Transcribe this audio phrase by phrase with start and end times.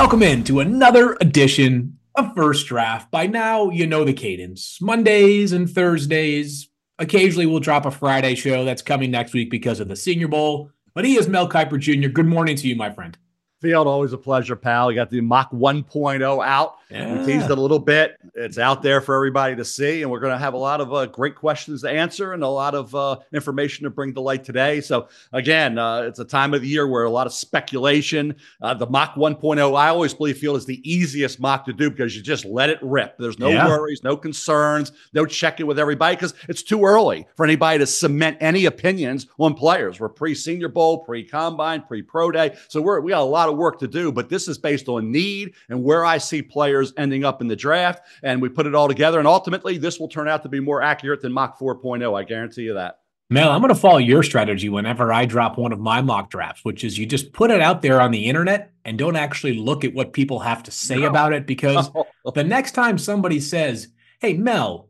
[0.00, 3.10] Welcome in to another edition of First Draft.
[3.10, 4.78] By now, you know the cadence.
[4.80, 6.70] Mondays and Thursdays.
[6.98, 10.70] Occasionally, we'll drop a Friday show that's coming next week because of the Senior Bowl.
[10.94, 12.08] But he is Mel Kiper Jr.
[12.08, 13.18] Good morning to you, my friend.
[13.60, 14.90] Field, always a pleasure, pal.
[14.90, 16.76] You got the Mock 1.0 out.
[16.90, 17.18] Yeah.
[17.18, 18.18] We teased it a little bit.
[18.34, 20.92] It's out there for everybody to see, and we're going to have a lot of
[20.92, 24.44] uh, great questions to answer and a lot of uh, information to bring to light
[24.44, 24.80] today.
[24.80, 28.34] So, again, uh, it's a time of the year where a lot of speculation.
[28.62, 32.16] Uh, the Mock 1.0, I always believe, Field is the easiest mock to do because
[32.16, 33.18] you just let it rip.
[33.18, 33.68] There's no yeah.
[33.68, 38.38] worries, no concerns, no checking with everybody because it's too early for anybody to cement
[38.40, 40.00] any opinions on players.
[40.00, 43.49] We're pre Senior Bowl, pre Combine, pre Pro Day, so we're we got a lot
[43.50, 44.10] of work to do.
[44.10, 47.56] But this is based on need and where I see players ending up in the
[47.56, 48.06] draft.
[48.22, 49.18] And we put it all together.
[49.18, 52.18] And ultimately, this will turn out to be more accurate than Mock 4.0.
[52.18, 53.00] I guarantee you that.
[53.32, 56.64] Mel, I'm going to follow your strategy whenever I drop one of my mock drafts,
[56.64, 59.84] which is you just put it out there on the internet and don't actually look
[59.84, 61.06] at what people have to say no.
[61.06, 61.46] about it.
[61.46, 61.90] Because
[62.34, 63.88] the next time somebody says,
[64.20, 64.88] Hey, Mel,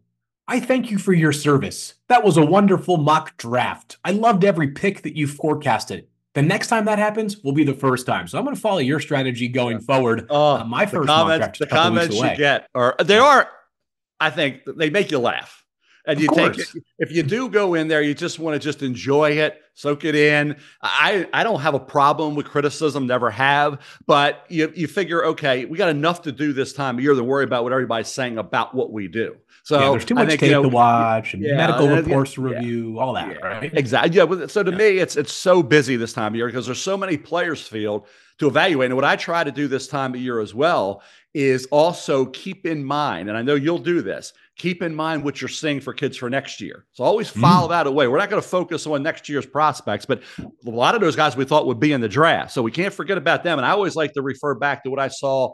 [0.48, 1.94] I thank you for your service.
[2.08, 3.98] That was a wonderful mock draft.
[4.05, 6.08] I loved every pick that you forecasted.
[6.34, 8.28] The next time that happens will be the first time.
[8.28, 10.31] So I'm going to follow your strategy going forward.
[10.31, 13.48] Uh, uh, my first comments, the comments you get are they are,
[14.20, 15.64] I think they make you laugh.
[16.06, 16.56] And of you course.
[16.56, 19.61] take it, if you do go in there, you just want to just enjoy it,
[19.75, 20.56] soak it in.
[20.83, 25.67] I, I don't have a problem with criticism, never have, but you, you figure, okay,
[25.67, 28.39] we got enough to do this time of year than worry about what everybody's saying
[28.39, 29.37] about what we do.
[29.70, 32.32] So yeah, there's too much think, tape you know, to watch and yeah, medical reports
[32.32, 33.72] to review, all that, right?
[33.72, 34.16] Exactly.
[34.16, 34.48] Yeah.
[34.48, 37.16] So to me, it's it's so busy this time of year because there's so many
[37.16, 38.86] players field to evaluate.
[38.86, 41.04] And what I try to do this time of year as well
[41.34, 45.41] is also keep in mind, and I know you'll do this, keep in mind what
[45.41, 46.84] you're seeing for kids for next year.
[46.91, 47.70] So always follow mm.
[47.70, 48.08] that away.
[48.08, 51.36] We're not going to focus on next year's prospects, but a lot of those guys
[51.36, 52.50] we thought would be in the draft.
[52.50, 53.60] So we can't forget about them.
[53.60, 55.52] And I always like to refer back to what I saw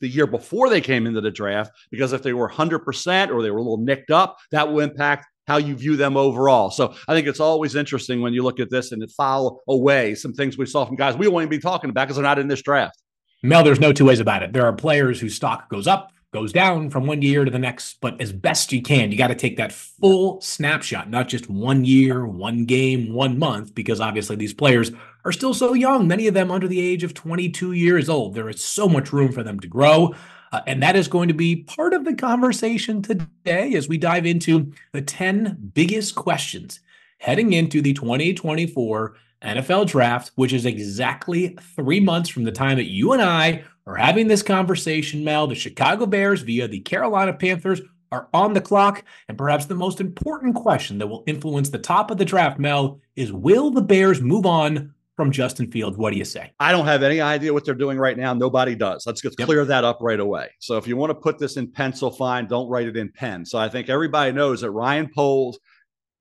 [0.00, 3.50] the year before they came into the draft, because if they were 100% or they
[3.50, 6.70] were a little nicked up, that will impact how you view them overall.
[6.70, 10.32] So I think it's always interesting when you look at this and file away some
[10.32, 12.46] things we saw from guys we won't even be talking about because they're not in
[12.46, 13.02] this draft.
[13.42, 14.52] Mel, there's no two ways about it.
[14.52, 17.96] There are players whose stock goes up, goes down from one year to the next,
[18.00, 21.84] but as best you can, you got to take that full snapshot, not just one
[21.84, 24.92] year, one game, one month, because obviously these players
[25.24, 28.34] are still so young, many of them under the age of 22 years old.
[28.34, 30.14] There is so much room for them to grow.
[30.52, 34.26] Uh, and that is going to be part of the conversation today as we dive
[34.26, 36.80] into the 10 biggest questions
[37.18, 42.90] heading into the 2024 NFL draft, which is exactly three months from the time that
[42.90, 45.46] you and I are having this conversation, Mel.
[45.46, 47.80] The Chicago Bears via the Carolina Panthers
[48.12, 49.04] are on the clock.
[49.28, 53.00] And perhaps the most important question that will influence the top of the draft, Mel,
[53.16, 55.98] is will the Bears move on from Justin Fields?
[55.98, 56.50] What do you say?
[56.58, 58.32] I don't have any idea what they're doing right now.
[58.32, 59.04] Nobody does.
[59.06, 59.44] Let's just yep.
[59.44, 60.48] clear that up right away.
[60.60, 62.46] So if you want to put this in pencil, fine.
[62.46, 63.44] Don't write it in pen.
[63.44, 65.58] So I think everybody knows that Ryan Poles,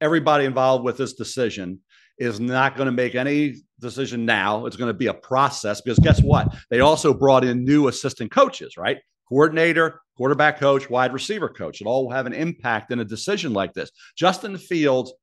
[0.01, 1.79] everybody involved with this decision,
[2.17, 4.65] is not going to make any decision now.
[4.65, 6.53] It's going to be a process because guess what?
[6.69, 8.97] They also brought in new assistant coaches, right?
[9.29, 11.79] Coordinator, quarterback coach, wide receiver coach.
[11.79, 13.91] It all will have an impact in a decision like this.
[14.17, 15.13] Justin Fields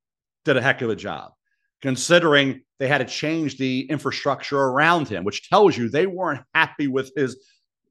[0.45, 1.33] did a heck of a job
[1.81, 6.87] considering they had to change the infrastructure around him, which tells you they weren't happy
[6.87, 7.37] with his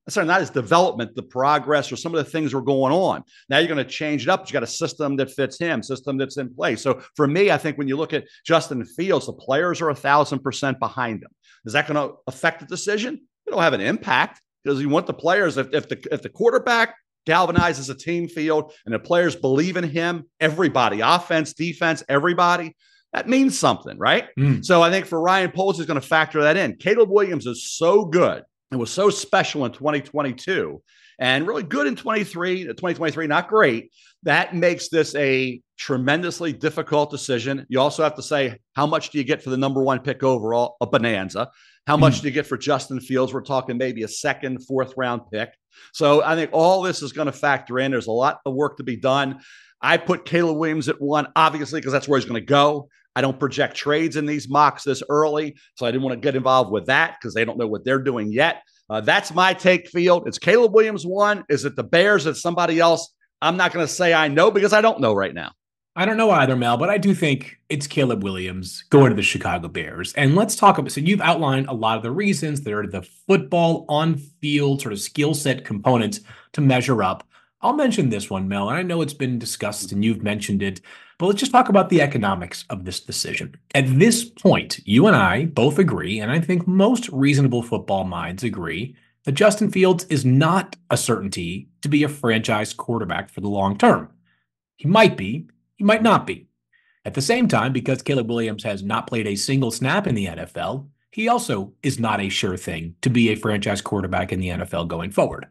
[0.09, 3.25] sorry, not his development, the progress, or some of the things were going on.
[3.49, 4.47] Now you're going to change it up.
[4.47, 6.81] You got a system that fits him, system that's in place.
[6.81, 9.97] So for me, I think when you look at Justin Fields, the players are a
[9.97, 11.31] thousand percent behind him.
[11.65, 13.21] Is that going to affect the decision?
[13.47, 15.57] It'll have an impact because you want the players.
[15.57, 16.95] If, if the if the quarterback
[17.27, 22.77] galvanizes a team field and the players believe in him, everybody, offense, defense, everybody.
[23.17, 24.27] That means something, right?
[24.39, 24.65] Mm.
[24.65, 26.77] So I think for Ryan Poles is going to factor that in.
[26.77, 30.83] Caleb Williams is so good it was so special in 2022
[31.19, 33.93] and really good in 23, 2023, not great.
[34.25, 37.65] That makes this a tremendously difficult decision.
[37.69, 40.23] You also have to say, how much do you get for the number one pick
[40.23, 41.51] overall, a bonanza?
[41.87, 42.23] How much mm.
[42.23, 43.33] do you get for Justin Fields?
[43.33, 45.55] We're talking maybe a second, fourth round pick.
[45.93, 47.93] So I think all this is going to factor in.
[47.93, 49.41] There's a lot of work to be done.
[49.81, 52.89] I put Caleb Williams at one, obviously, because that's where he's going to go.
[53.17, 56.37] I don't project trades in these mocks this early, so I didn't want to get
[56.37, 58.63] involved with that because they don't know what they're doing yet.
[58.89, 60.29] Uh, that's my take, Field.
[60.29, 61.43] It's Caleb Williams one.
[61.49, 62.27] Is it the Bears?
[62.27, 63.13] It's somebody else?
[63.43, 65.53] I'm not going to say I know because I don't know right now.
[65.99, 69.23] I don't know either, Mel, but I do think it's Caleb Williams going to the
[69.23, 70.13] Chicago Bears.
[70.13, 73.01] And let's talk about so you've outlined a lot of the reasons that are the
[73.27, 76.21] football on field sort of skill set components
[76.53, 77.27] to measure up.
[77.63, 80.83] I'll mention this one, Mel, and I know it's been discussed and you've mentioned it,
[81.19, 83.57] but let's just talk about the economics of this decision.
[83.75, 88.45] At this point, you and I both agree, and I think most reasonable football minds
[88.45, 93.49] agree, that Justin Fields is not a certainty to be a franchise quarterback for the
[93.49, 94.09] long term.
[94.77, 96.49] He might be, he might not be.
[97.05, 100.27] At the same time, because Caleb Williams has not played a single snap in the
[100.27, 104.49] NFL, he also is not a sure thing to be a franchise quarterback in the
[104.49, 105.47] NFL going forward.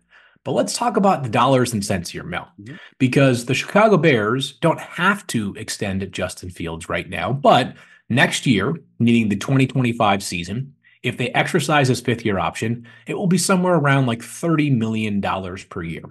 [0.45, 2.75] But let's talk about the dollars and cents here, Mel, mm-hmm.
[2.99, 7.33] because the Chicago Bears don't have to extend Justin Fields right now.
[7.33, 7.73] But
[8.09, 13.27] next year, meaning the 2025 season, if they exercise his fifth year option, it will
[13.27, 16.03] be somewhere around like $30 million per year.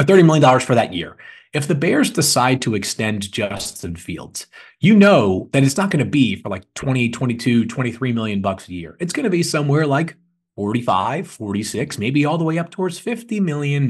[0.00, 1.18] Or $30 million for that year.
[1.52, 4.46] If the Bears decide to extend Justin Fields,
[4.80, 8.68] you know that it's not going to be for like 20, 22, 23 million bucks
[8.68, 8.96] a year.
[8.98, 10.16] It's going to be somewhere like
[10.58, 13.88] 45, 46, maybe all the way up towards $50 million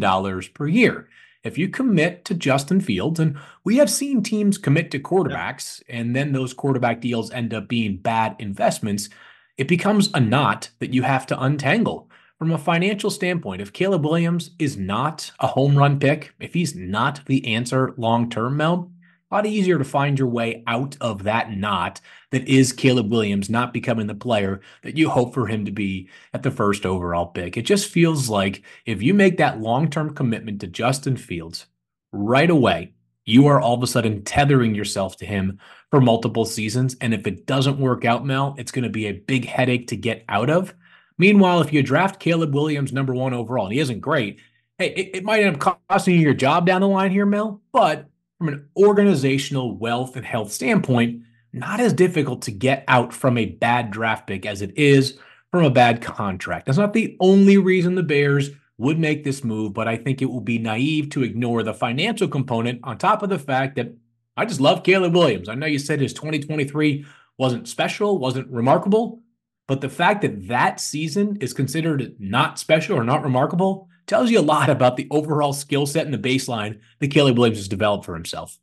[0.53, 1.09] per year.
[1.43, 6.15] If you commit to Justin Fields, and we have seen teams commit to quarterbacks, and
[6.15, 9.09] then those quarterback deals end up being bad investments,
[9.57, 12.11] it becomes a knot that you have to untangle.
[12.39, 16.77] From a financial standpoint, if Caleb Williams is not a home run pick, if he's
[16.77, 18.93] not the answer long term, Mel,
[19.31, 23.51] a lot easier to find your way out of that knot that is Caleb Williams
[23.51, 27.27] not becoming the player that you hope for him to be at the first overall
[27.27, 27.57] pick.
[27.57, 31.67] It just feels like if you make that long term commitment to Justin Fields
[32.13, 32.93] right away,
[33.25, 35.59] you are all of a sudden tethering yourself to him
[35.91, 36.97] for multiple seasons.
[37.01, 39.97] And if it doesn't work out, Mel, it's going to be a big headache to
[39.97, 40.75] get out of.
[41.19, 44.41] Meanwhile, if you draft Caleb Williams number one overall and he isn't great,
[44.79, 47.61] hey, it, it might end up costing you your job down the line here, Mel,
[47.73, 53.37] but from an organizational wealth and health standpoint, not as difficult to get out from
[53.37, 55.19] a bad draft pick as it is
[55.51, 56.67] from a bad contract.
[56.67, 60.31] That's not the only reason the Bears would make this move, but I think it
[60.31, 63.93] will be naive to ignore the financial component on top of the fact that
[64.37, 65.49] I just love Caleb Williams.
[65.49, 67.05] I know you said his 2023
[67.39, 69.21] wasn't special, wasn't remarkable,
[69.67, 74.41] but the fact that that season is considered not special or not remarkable tells you
[74.41, 78.05] a lot about the overall skill set and the baseline that Caleb Williams has developed
[78.05, 78.59] for himself.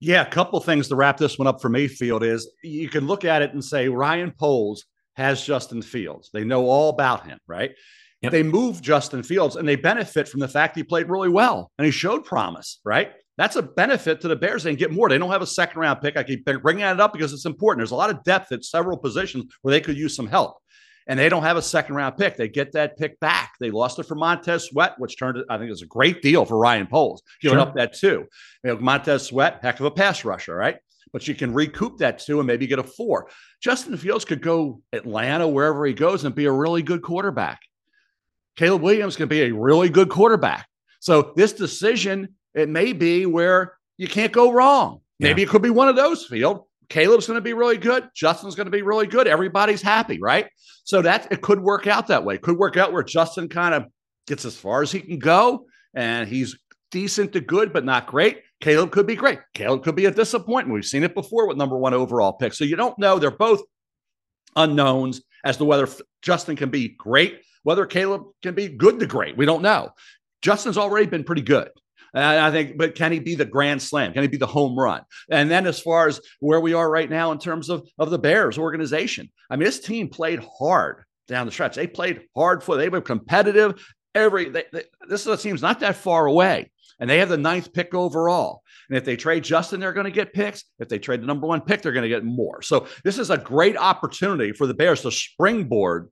[0.00, 3.24] Yeah, a couple things to wrap this one up for Mayfield is you can look
[3.24, 4.84] at it and say Ryan Poles
[5.14, 6.30] has Justin Fields.
[6.32, 7.72] They know all about him, right?
[8.22, 8.32] Yep.
[8.32, 11.84] They move Justin Fields and they benefit from the fact he played really well and
[11.84, 13.12] he showed promise, right?
[13.36, 14.64] That's a benefit to the Bears.
[14.64, 15.08] They can get more.
[15.08, 16.16] They don't have a second round pick.
[16.16, 17.80] I keep bringing it up because it's important.
[17.80, 20.56] There's a lot of depth at several positions where they could use some help
[21.08, 22.36] and they don't have a second round pick.
[22.36, 23.54] They get that pick back.
[23.58, 26.44] They lost it for Montez Sweat, which turned I think it was a great deal
[26.44, 27.66] for Ryan Poles, giving sure.
[27.66, 28.26] up that too.
[28.62, 30.76] You know, Montez Sweat, heck of a pass rusher, right?
[31.12, 33.30] But you can recoup that too and maybe get a four.
[33.62, 37.60] Justin Fields could go Atlanta, wherever he goes, and be a really good quarterback.
[38.56, 40.68] Caleb Williams can be a really good quarterback.
[41.00, 45.00] So this decision, it may be where you can't go wrong.
[45.20, 45.48] Maybe yeah.
[45.48, 46.64] it could be one of those field.
[46.88, 48.08] Caleb's going to be really good.
[48.14, 49.26] Justin's going to be really good.
[49.26, 50.46] Everybody's happy, right?
[50.84, 52.36] So that it could work out that way.
[52.36, 53.86] It could work out where Justin kind of
[54.26, 56.58] gets as far as he can go and he's
[56.90, 58.42] decent to good, but not great.
[58.60, 59.38] Caleb could be great.
[59.54, 60.74] Caleb could be a disappointment.
[60.74, 62.54] We've seen it before with number one overall pick.
[62.54, 63.18] So you don't know.
[63.18, 63.62] They're both
[64.56, 65.88] unknowns as to whether
[66.22, 69.36] Justin can be great, whether Caleb can be good to great.
[69.36, 69.90] We don't know.
[70.42, 71.68] Justin's already been pretty good.
[72.14, 74.12] And I think, but can he be the grand slam?
[74.12, 75.02] Can he be the home run?
[75.30, 78.18] And then as far as where we are right now in terms of, of the
[78.18, 81.76] Bears organization, I mean, this team played hard down the stretch.
[81.76, 83.82] They played hard for, they were competitive.
[84.14, 86.70] Every, they, they, this team's not that far away.
[87.00, 88.62] And they have the ninth pick overall.
[88.88, 90.64] And if they trade Justin, they're going to get picks.
[90.78, 92.62] If they trade the number one pick, they're going to get more.
[92.62, 96.08] So this is a great opportunity for the Bears to springboard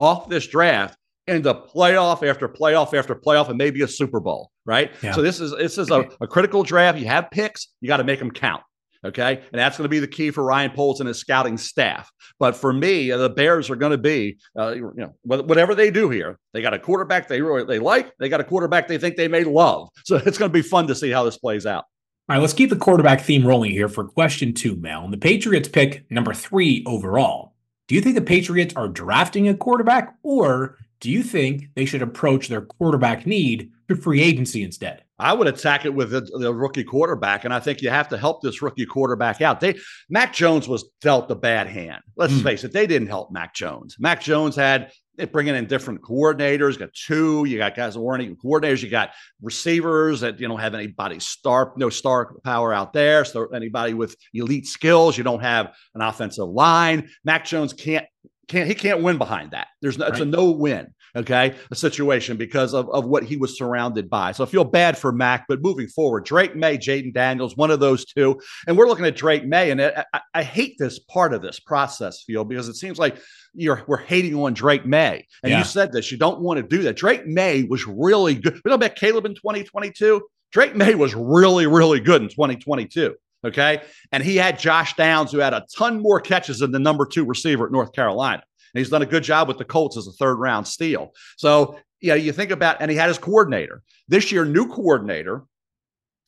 [0.00, 4.92] off this draft into playoff after playoff after playoff and maybe a Super Bowl, right?
[5.02, 5.12] Yeah.
[5.12, 6.98] So this is this is a, a critical draft.
[6.98, 8.62] You have picks, you got to make them count.
[9.04, 9.34] Okay.
[9.34, 12.10] And that's going to be the key for Ryan Poles and his scouting staff.
[12.38, 16.08] But for me, the Bears are going to be, uh, you know, whatever they do
[16.08, 19.16] here, they got a quarterback they really they like, they got a quarterback they think
[19.16, 19.88] they may love.
[20.04, 21.84] So it's going to be fun to see how this plays out.
[22.26, 25.04] All right, let's keep the quarterback theme rolling here for question two, Mel.
[25.04, 27.52] And the Patriots pick number three overall.
[27.86, 32.00] Do you think the Patriots are drafting a quarterback or do you think they should
[32.00, 35.02] approach their quarterback need through free agency instead?
[35.18, 38.16] I would attack it with the, the, rookie quarterback, and I think you have to
[38.16, 39.60] help this rookie quarterback out.
[39.60, 39.76] They
[40.08, 42.02] Mac Jones was dealt a bad hand.
[42.16, 42.42] Let's mm.
[42.42, 43.96] face it, they didn't help Mac Jones.
[43.98, 44.92] Mac Jones had
[45.30, 46.78] bringing in different coordinators.
[46.78, 47.44] Got two.
[47.44, 48.82] You got guys that weren't even coordinators.
[48.82, 49.10] You got
[49.42, 53.26] receivers that you don't have anybody star, no star power out there.
[53.26, 55.18] So anybody with elite skills.
[55.18, 57.10] You don't have an offensive line.
[57.24, 58.06] Mac Jones can't
[58.48, 59.68] can't he can't win behind that.
[59.80, 60.12] There's no, right.
[60.12, 60.92] it's a no win.
[61.16, 64.32] Okay, a situation because of, of what he was surrounded by.
[64.32, 67.78] So I feel bad for Mac, but moving forward, Drake Maye, Jayden Daniels, one of
[67.78, 71.40] those two, and we're looking at Drake Maye, and I, I hate this part of
[71.40, 73.16] this process, feel because it seems like
[73.54, 75.58] you're we're hating on Drake Maye, and yeah.
[75.58, 76.10] you said this.
[76.10, 76.96] You don't want to do that.
[76.96, 78.60] Drake Maye was really good.
[78.64, 80.20] We know about Caleb in 2022.
[80.52, 83.14] Drake Maye was really, really good in 2022.
[83.44, 83.82] Okay.
[84.10, 87.24] And he had Josh Downs, who had a ton more catches than the number two
[87.24, 88.42] receiver at North Carolina.
[88.74, 91.12] And he's done a good job with the Colts as a third round steal.
[91.36, 93.82] So, yeah, you think about, and he had his coordinator.
[94.08, 95.44] This year, new coordinator,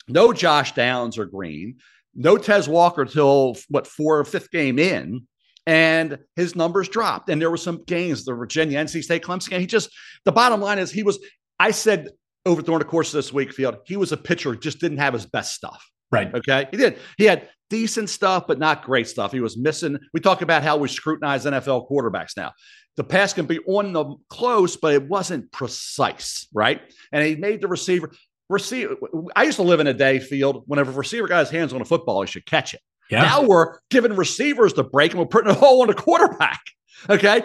[0.08, 1.78] no Josh Downs or Green,
[2.14, 5.26] no Tez Walker till what, four or fifth game in.
[5.66, 7.28] And his numbers dropped.
[7.28, 9.60] And there were some gains, the Virginia, NC State, Clemson game.
[9.60, 9.90] He just,
[10.24, 11.18] the bottom line is he was,
[11.58, 12.10] I said
[12.44, 15.12] over during the course of this week, Field, he was a pitcher, just didn't have
[15.12, 15.84] his best stuff.
[16.10, 16.34] Right.
[16.34, 16.68] Okay.
[16.70, 16.98] He did.
[17.18, 19.32] He had decent stuff, but not great stuff.
[19.32, 19.98] He was missing.
[20.12, 22.52] We talk about how we scrutinize NFL quarterbacks now.
[22.96, 26.80] The pass can be on the close, but it wasn't precise, right?
[27.12, 28.10] And he made the receiver
[28.48, 28.90] receive.
[29.34, 30.62] I used to live in a day field.
[30.66, 32.80] Whenever a receiver got his hands on a football, he should catch it.
[33.10, 33.22] Yeah.
[33.22, 36.60] Now we're giving receivers the break and we're putting a hole on the quarterback.
[37.08, 37.42] Okay.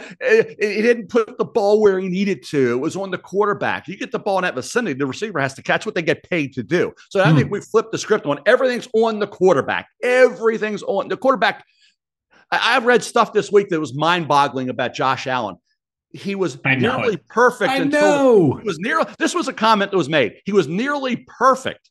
[0.60, 2.74] He didn't put the ball where he needed to.
[2.74, 3.88] It was on the quarterback.
[3.88, 6.28] You get the ball in that vicinity, the receiver has to catch what they get
[6.30, 6.94] paid to do.
[7.10, 7.54] So I think hmm.
[7.54, 9.88] we flipped the script on everything's on the quarterback.
[10.02, 11.66] Everything's on the quarterback.
[12.52, 15.58] I, have read stuff this week that was mind boggling about Josh Allen.
[16.14, 17.28] He was nearly it.
[17.28, 18.58] perfect I until know.
[18.58, 19.02] he was near.
[19.18, 20.36] This was a comment that was made.
[20.46, 21.90] He was nearly perfect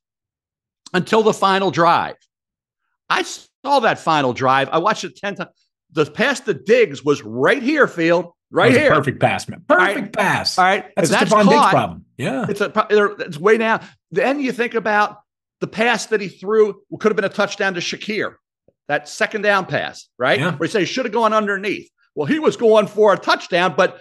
[0.93, 2.17] until the final drive.
[3.09, 4.69] I saw that final drive.
[4.71, 5.51] I watched it 10 times
[5.93, 8.33] the pass to Diggs was right here, Field.
[8.53, 8.91] Right here.
[8.91, 9.65] perfect pass, man.
[9.69, 10.13] Perfect right.
[10.13, 10.59] pass.
[10.59, 10.87] All right.
[10.97, 12.05] That's, that's Stefon Diggs problem.
[12.17, 12.47] Yeah.
[12.49, 12.87] It's a
[13.21, 13.81] it's way down.
[14.11, 15.21] Then you think about
[15.61, 18.35] the pass that he threw could have been a touchdown to Shakir.
[18.89, 20.41] That second down pass, right?
[20.41, 20.57] Yeah.
[20.57, 21.89] Where he said he should have gone underneath.
[22.17, 24.01] Well, he was going for a touchdown, but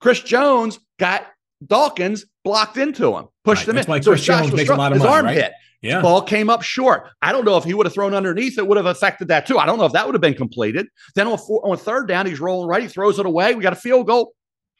[0.00, 1.26] Chris Jones got
[1.64, 3.68] Dawkins blocked into him, pushed right.
[3.68, 3.90] him That's in.
[3.90, 5.36] Why so Chris Jones makes a lot of his money, arm right?
[5.36, 5.52] hit.
[5.82, 6.02] Yeah.
[6.02, 7.08] Ball came up short.
[7.22, 9.58] I don't know if he would have thrown underneath, it would have affected that too.
[9.58, 10.88] I don't know if that would have been completed.
[11.14, 12.82] Then on, four, on third down, he's rolling right.
[12.82, 13.54] He throws it away.
[13.54, 14.34] We got a field goal.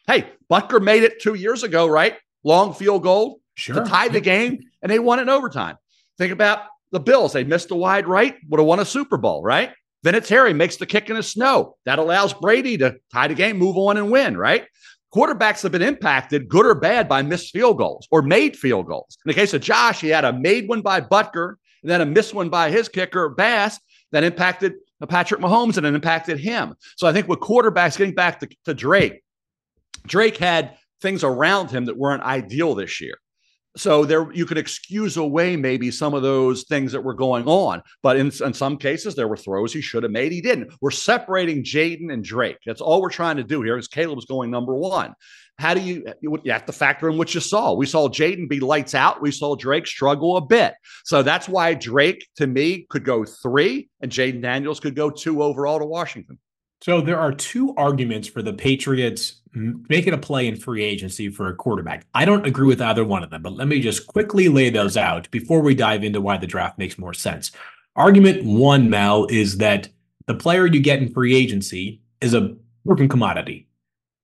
[0.07, 2.17] Hey, Butker made it two years ago, right?
[2.45, 3.77] Long field goal sure.
[3.77, 5.77] to tie the game, and they won in overtime.
[6.19, 6.61] Think about
[6.93, 7.33] the Bills.
[7.33, 9.73] They missed a wide right, would have won a Super Bowl, right?
[10.05, 11.77] Vinatieri makes the kick in the snow.
[11.85, 14.67] That allows Brady to tie the game, move on, and win, right?
[15.15, 19.19] Quarterbacks have been impacted, good or bad, by missed field goals or made field goals.
[19.25, 22.07] In the case of Josh, he had a made one by Butker and then a
[22.07, 23.79] missed one by his kicker, Bass,
[24.13, 24.75] that impacted
[25.09, 26.75] Patrick Mahomes and it impacted him.
[26.97, 29.23] So I think with quarterbacks, getting back to, to Drake,
[30.07, 33.19] Drake had things around him that weren't ideal this year
[33.77, 37.83] so there you could excuse away maybe some of those things that were going on
[38.03, 40.73] but in, in some cases there were throws he should have made he didn't.
[40.81, 42.59] We're separating jayden and drake.
[42.67, 45.15] That's all we're trying to do here is caleb's going number one.
[45.59, 47.75] How do you you have to factor in what you saw.
[47.75, 49.21] We saw jayden be lights out.
[49.21, 50.75] We saw drake struggle a bit.
[51.05, 55.43] So that's why drake to me could go three and jayden daniels could go two
[55.43, 56.39] overall to washington
[56.83, 61.49] so there are two arguments for the Patriots making a play in free agency for
[61.49, 62.07] a quarterback.
[62.15, 64.97] I don't agree with either one of them, but let me just quickly lay those
[64.97, 67.51] out before we dive into why the draft makes more sense.
[67.97, 69.89] Argument one, Mel, is that
[70.27, 73.67] the player you get in free agency is a working commodity,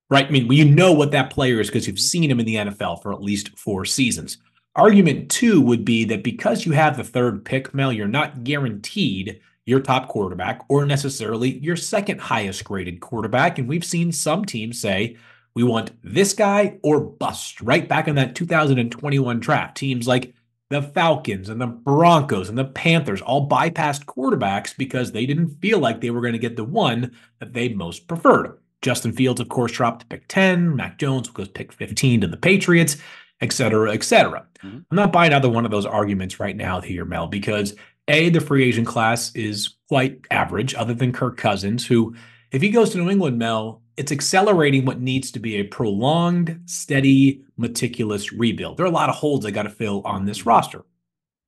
[0.09, 0.27] right?
[0.27, 2.03] I mean, you know what that player is because you've mm-hmm.
[2.03, 4.39] seen him in the NFL for at least four seasons.
[4.77, 9.41] Argument two would be that because you have the third pick, Mel, you're not guaranteed
[9.67, 13.59] your top quarterback or necessarily your second highest graded quarterback.
[13.59, 15.17] And we've seen some teams say,
[15.55, 19.77] we want this guy or bust right back in that 2021 draft.
[19.77, 20.35] Teams like
[20.71, 25.79] the Falcons and the Broncos and the Panthers all bypassed quarterbacks because they didn't feel
[25.79, 28.59] like they were going to get the one that they most preferred.
[28.83, 30.77] Justin Fields, of course, dropped to pick 10.
[30.77, 32.99] Mac Jones goes pick 15 to the Patriots,
[33.41, 34.47] et cetera, et cetera.
[34.63, 34.79] Mm-hmm.
[34.91, 37.75] I'm not buying either one of those arguments right now here, Mel, because
[38.09, 42.15] a, the free agent class is quite average, other than Kirk Cousins, who,
[42.53, 46.61] if he goes to New England, Mel, it's accelerating what needs to be a prolonged,
[46.67, 48.77] steady, meticulous rebuild.
[48.77, 50.85] There are a lot of holes they got to fill on this roster.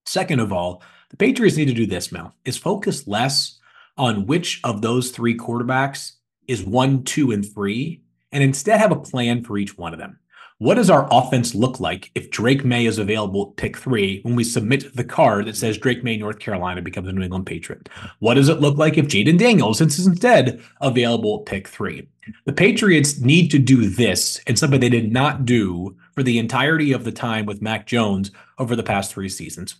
[0.06, 3.58] Second of all, the Patriots need to do this, Mel, is focus less
[3.96, 6.12] on which of those three quarterbacks
[6.46, 10.18] is one, two, and three, and instead have a plan for each one of them.
[10.60, 14.34] What does our offense look like if Drake Maye is available at pick three when
[14.34, 17.88] we submit the card that says Drake Maye, North Carolina becomes a New England Patriot?
[18.18, 22.08] What does it look like if Jayden Daniels is instead available at pick three?
[22.44, 26.90] The Patriots need to do this and something they did not do for the entirety
[26.90, 29.76] of the time with Mac Jones over the past three seasons.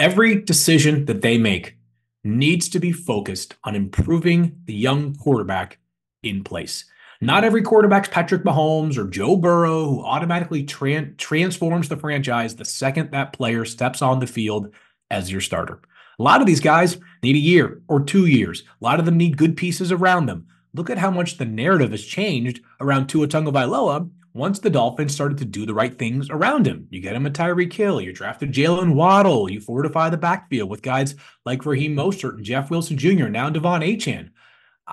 [0.00, 1.76] Every decision that they make
[2.24, 5.78] needs to be focused on improving the young quarterback
[6.22, 6.86] in place
[7.22, 12.64] Not every quarterback's Patrick Mahomes or Joe Burrow who automatically tran- transforms the franchise the
[12.64, 14.74] second that player steps on the field
[15.08, 15.78] as your starter.
[16.18, 18.64] A lot of these guys need a year or two years.
[18.80, 20.48] A lot of them need good pieces around them.
[20.74, 25.38] Look at how much the narrative has changed around Tua Tagovailoa once the Dolphins started
[25.38, 26.88] to do the right things around him.
[26.90, 30.82] You get him a Tyreek Hill, you drafted Jaylen Waddle, you fortify the backfield with
[30.82, 31.14] guys
[31.46, 34.30] like Raheem Mostert and Jeff Wilson Jr., now De'Von Achane.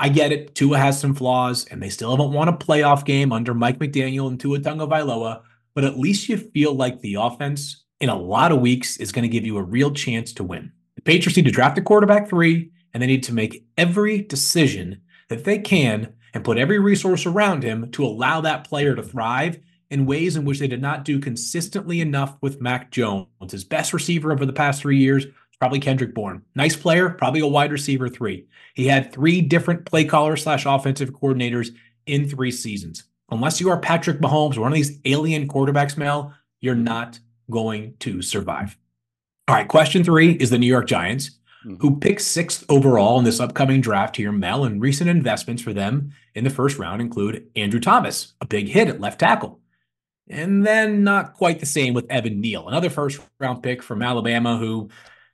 [0.01, 0.55] I get it.
[0.55, 4.29] Tua has some flaws, and they still haven't won a playoff game under Mike McDaniel
[4.29, 5.41] and Tua Tagovailoa.
[5.75, 9.23] But at least you feel like the offense in a lot of weeks is going
[9.23, 10.71] to give you a real chance to win.
[10.95, 15.01] The Patriots need to draft a quarterback three, and they need to make every decision
[15.27, 19.59] that they can and put every resource around him to allow that player to thrive
[19.89, 23.27] in ways in which they did not do consistently enough with Mac Jones.
[23.51, 25.25] His best receiver over the past three years
[25.59, 26.41] probably Kendrick Bourne.
[26.55, 28.47] Nice player, probably a wide receiver three.
[28.73, 31.69] He had three different play callers slash offensive coordinators
[32.05, 33.03] in three seasons.
[33.29, 37.19] Unless you are Patrick Mahomes or one of these alien quarterbacks, Mel, you're not
[37.51, 38.77] going to survive.
[39.47, 41.31] All right, question three is the New York Giants,
[41.65, 41.75] mm-hmm.
[41.75, 46.11] who picked sixth overall in this upcoming draft here, Mel, and recent investments for them
[46.35, 49.59] in the first round include Andrew Thomas, a big hit at left tackle.
[50.29, 54.57] And then not quite the same with Evan Neal, another first round pick from Alabama
[54.57, 54.89] who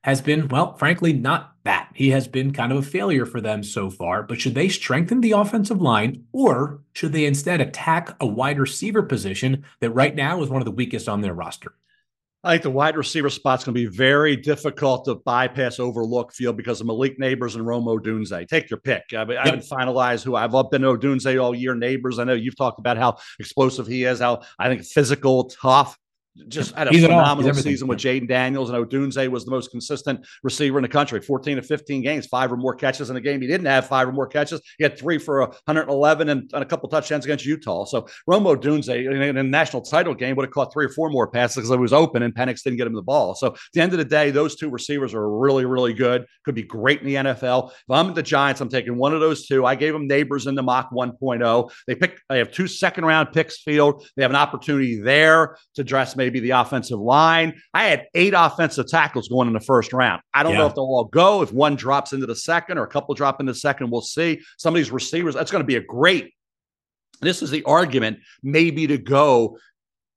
[0.06, 1.90] has been, well, frankly, not that.
[1.96, 4.22] He has been kind of a failure for them so far.
[4.22, 9.02] But should they strengthen the offensive line or should they instead attack a wide receiver
[9.02, 11.74] position that right now is one of the weakest on their roster?
[12.44, 16.56] I think the wide receiver spot's going to be very difficult to bypass, overlook field
[16.56, 18.48] because of Malik Nabers and Rome Odunze.
[18.48, 19.06] Take your pick.
[19.12, 19.30] I, yep.
[19.32, 21.74] I haven't finalized who I've been Odunze all year.
[21.74, 25.98] Neighbors, I know you've talked about how explosive he is, how I think physical, tough
[26.48, 30.26] just had a He's phenomenal season with Jayden Daniels and Odunze was the most consistent
[30.44, 31.22] receiver in the country.
[31.22, 33.42] 14 to 15 games, five or more catches in a game.
[33.42, 34.62] He didn't have five or more catches.
[34.78, 37.86] He had three for 111 and, and a couple touchdowns against Utah.
[37.86, 41.10] So Rome Odunze in, in a national title game would have caught three or four
[41.10, 43.36] more passes because it was open and Penix didn't get him the ball.
[43.36, 46.26] So at the end of the day, those two receivers are really, really good.
[46.44, 47.70] Could be great in the NFL.
[47.72, 49.66] If I'm the Giants, I'm taking one of those two.
[49.66, 51.72] I gave them Nabers in the mock 1.0.
[51.88, 52.20] They pick.
[52.30, 54.06] They have two second round picks field.
[54.16, 57.60] They have an opportunity there to dress maybe the offensive line.
[57.74, 60.22] I had eight offensive tackles going in the first round.
[60.34, 60.60] I don't yeah.
[60.60, 61.42] know if they'll all go.
[61.42, 64.42] If one drops into the second or a couple drop into the second, we'll see.
[64.58, 66.34] Some of these receivers, that's going to be a great.
[67.22, 69.58] This is the argument, maybe to go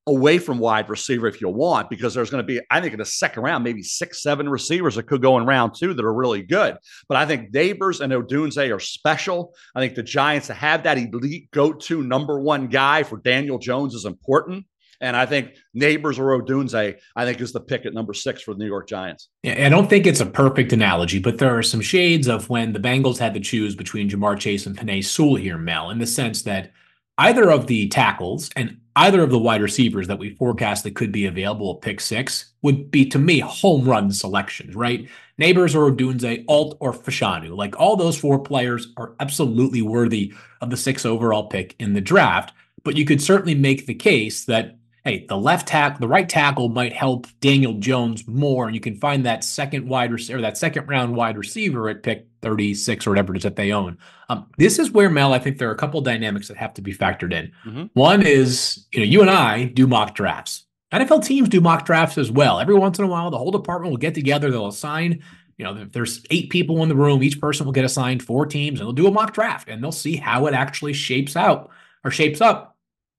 [0.08, 2.98] away from wide receiver if you want, because there's going to be, I think, in
[2.98, 6.14] the second round, maybe six, seven receivers that could go in round two that are
[6.14, 6.78] really good.
[7.08, 9.54] But I think Nabers and Odunze are special.
[9.74, 13.58] I think the Giants to have that elite go to number one guy for Daniel
[13.58, 14.64] Jones is important.
[15.00, 18.52] And I think Nabers or Odunze, I think, is the pick at number six for
[18.52, 19.28] the New York Giants.
[19.42, 22.72] Yeah, I don't think it's a perfect analogy, but there are some shades of when
[22.72, 26.06] the Bengals had to choose between Ja'Marr Chase and Penei Sewell here, Mel, in the
[26.06, 26.72] sense that
[27.18, 31.12] either of the tackles and either of the wide receivers that we forecast that could
[31.12, 35.08] be available at pick six would be, to me, home run selections, right?
[35.40, 37.56] Nabers or Odunze, Alt or Fashanu.
[37.56, 42.00] Like all those four players are absolutely worthy of the six overall pick in the
[42.00, 42.52] draft.
[42.82, 46.68] But you could certainly make the case that hey, the left tackle, the right tackle
[46.68, 48.66] might help Daniel Jones more.
[48.66, 52.26] And you can find that second wide receiver, that second round wide receiver at pick
[52.42, 53.98] 36 or whatever it is that they own.
[54.28, 56.82] Um, this is where Mel, I think there are a couple dynamics that have to
[56.82, 57.52] be factored in.
[57.64, 57.84] Mm-hmm.
[57.94, 60.64] One is, you know, you and I do mock drafts.
[60.92, 62.60] NFL teams do mock drafts as well.
[62.60, 65.22] Every once in a while, the whole department will get together, they'll assign,
[65.58, 68.46] you know, if there's eight people in the room, each person will get assigned four
[68.46, 71.70] teams, and they'll do a mock draft and they'll see how it actually shapes out
[72.04, 72.77] or shapes up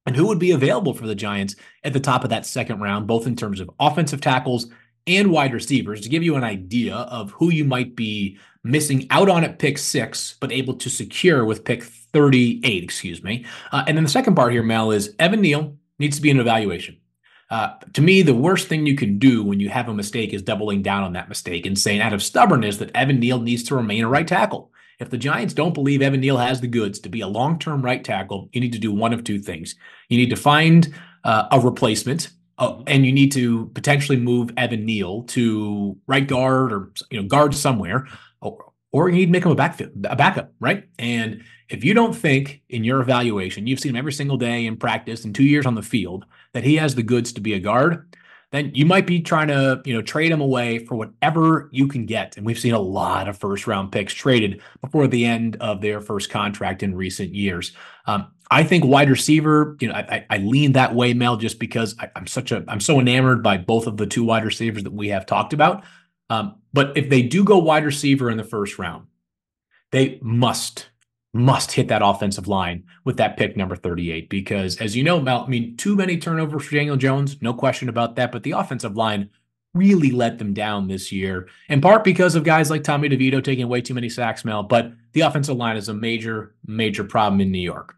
[0.09, 3.05] and who would be available for the Giants at the top of that second round,
[3.05, 4.65] both in terms of offensive tackles
[5.05, 9.29] and wide receivers, to give you an idea of who you might be missing out
[9.29, 13.45] on at pick six, but able to secure with pick 38, excuse me.
[13.71, 16.39] Uh, and then the second part here, Mel, is Evan Neal needs to be an
[16.39, 16.97] evaluation.
[17.51, 20.41] Uh, to me, the worst thing you can do when you have a mistake is
[20.41, 23.75] doubling down on that mistake and saying out of stubbornness that Evan Neal needs to
[23.75, 24.71] remain a right tackle.
[24.99, 27.81] If the Giants don't believe Evan Neal has the goods to be a long term
[27.81, 29.75] right tackle, you need to do one of two things.
[30.09, 32.29] You need to find uh, a replacement.
[32.57, 37.25] Uh, and you need to potentially move Evan Neal to right guard or you know
[37.25, 38.05] guard somewhere,
[38.41, 40.83] or, or you need to make him a a backup, right?
[40.99, 44.75] And if you don't think in your evaluation, you've seen him every single day in
[44.75, 47.59] practice and two years on the field, that he has the goods to be a
[47.59, 48.13] guard,
[48.51, 52.05] then you might be trying to, you know, trade him away for whatever you can
[52.05, 52.35] get.
[52.35, 56.01] And we've seen a lot of first round picks traded before the end of their
[56.01, 57.73] first contract in recent years.
[58.07, 61.95] Um, I think wide receiver, you know, I, I lean that way, Mel, just because
[61.99, 64.93] I, am such a I'm so enamored by both of the two wide receivers that
[64.93, 65.83] we have talked about.
[66.31, 69.05] Um, but if they do go wide receiver in the first round,
[69.91, 70.88] they must
[71.33, 75.43] must hit that offensive line with that pick number 38 because as you know Mel,
[75.45, 78.97] I mean too many turnovers for Daniel Jones no question about that but the offensive
[78.97, 79.29] line
[79.75, 83.67] really let them down this year in part because of guys like Tommy DeVito taking
[83.67, 87.51] way too many sacks Mel but the offensive line is a major major problem in
[87.51, 87.95] New York.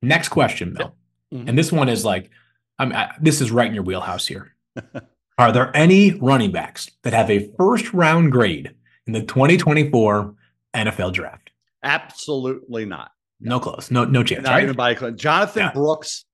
[0.00, 0.94] Next question Mel
[1.34, 1.48] mm-hmm.
[1.48, 2.30] and this one is like
[2.78, 4.54] I mean I, this is right in your wheelhouse here.
[5.38, 8.72] Are there any running backs that have a first round grade
[9.08, 10.34] in the 2024
[10.74, 11.41] NFL draft
[11.82, 13.10] Absolutely not.
[13.40, 13.90] No close.
[13.90, 14.44] No, no chance.
[14.44, 14.62] Not right?
[14.62, 15.14] even by close.
[15.16, 15.72] Jonathan yeah.
[15.72, 16.24] Brooks,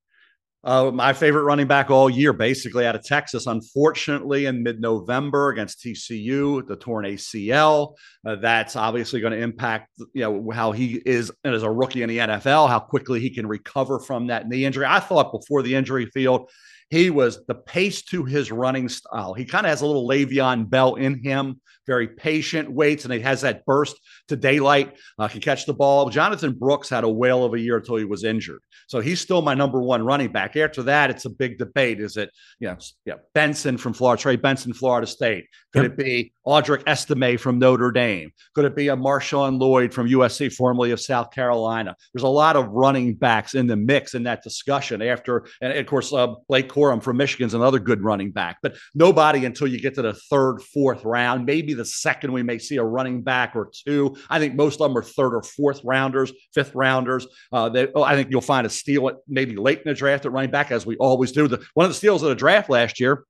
[0.64, 3.46] uh, my favorite running back all year, basically out of Texas.
[3.46, 7.94] Unfortunately, in mid-November against TCU, the torn ACL.
[8.26, 12.08] Uh, that's obviously going to impact, you know, how he is as a rookie in
[12.08, 14.84] the NFL, how quickly he can recover from that knee injury.
[14.84, 16.50] I thought before the injury field,
[16.90, 19.34] he was the pace to his running style.
[19.34, 23.18] He kind of has a little Le'Veon Bell in him very patient, waits, and he
[23.20, 23.98] has that burst
[24.28, 26.10] to daylight, uh, can catch the ball.
[26.10, 28.60] Jonathan Brooks had a whale of a year until he was injured.
[28.86, 30.56] So he's still my number one running back.
[30.56, 32.00] After that, it's a big debate.
[32.00, 35.46] Is it, you know, yeah, Benson from Florida, Trey Benson, Florida State?
[35.72, 35.92] Could yep.
[35.92, 38.32] it be Audric Estime from Notre Dame?
[38.54, 41.96] Could it be a Marshawn Lloyd from USC, formerly of South Carolina?
[42.12, 45.86] There's a lot of running backs in the mix in that discussion after, and of
[45.86, 49.94] course, uh, Blake Corum from Michigan's another good running back, but nobody until you get
[49.96, 53.70] to the third, fourth round, maybe the second we may see a running back or
[53.72, 54.16] two.
[54.28, 57.26] I think most of them are third or fourth rounders, fifth rounders.
[57.50, 60.26] Uh, they, oh, I think you'll find a steal at maybe late in the draft
[60.26, 61.48] at running back, as we always do.
[61.48, 63.24] The, one of the steals of the draft last year,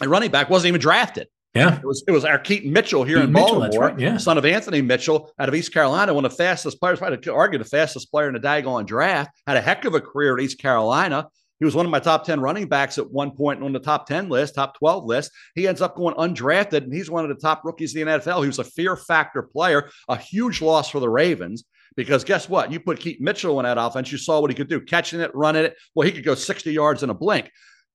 [0.00, 1.28] a running back wasn't even drafted.
[1.54, 3.98] Yeah, it was it was our Keaton Mitchell here Keaton in Baltimore, Mitchell, right.
[3.98, 4.16] yeah.
[4.18, 6.98] son of Anthony Mitchell out of East Carolina, one of the fastest players.
[6.98, 9.30] Probably to argue the fastest player in the Dagon draft.
[9.46, 11.28] Had a heck of a career at East Carolina.
[11.58, 14.06] He was one of my top 10 running backs at one point on the top
[14.06, 15.32] 10 list, top 12 list.
[15.54, 18.42] He ends up going undrafted, and he's one of the top rookies in the NFL.
[18.42, 21.64] He was a fear factor player, a huge loss for the Ravens.
[21.96, 22.70] Because guess what?
[22.70, 25.34] You put Keith Mitchell in that offense, you saw what he could do, catching it,
[25.34, 25.76] running it.
[25.96, 27.50] Well, he could go 60 yards in a blink.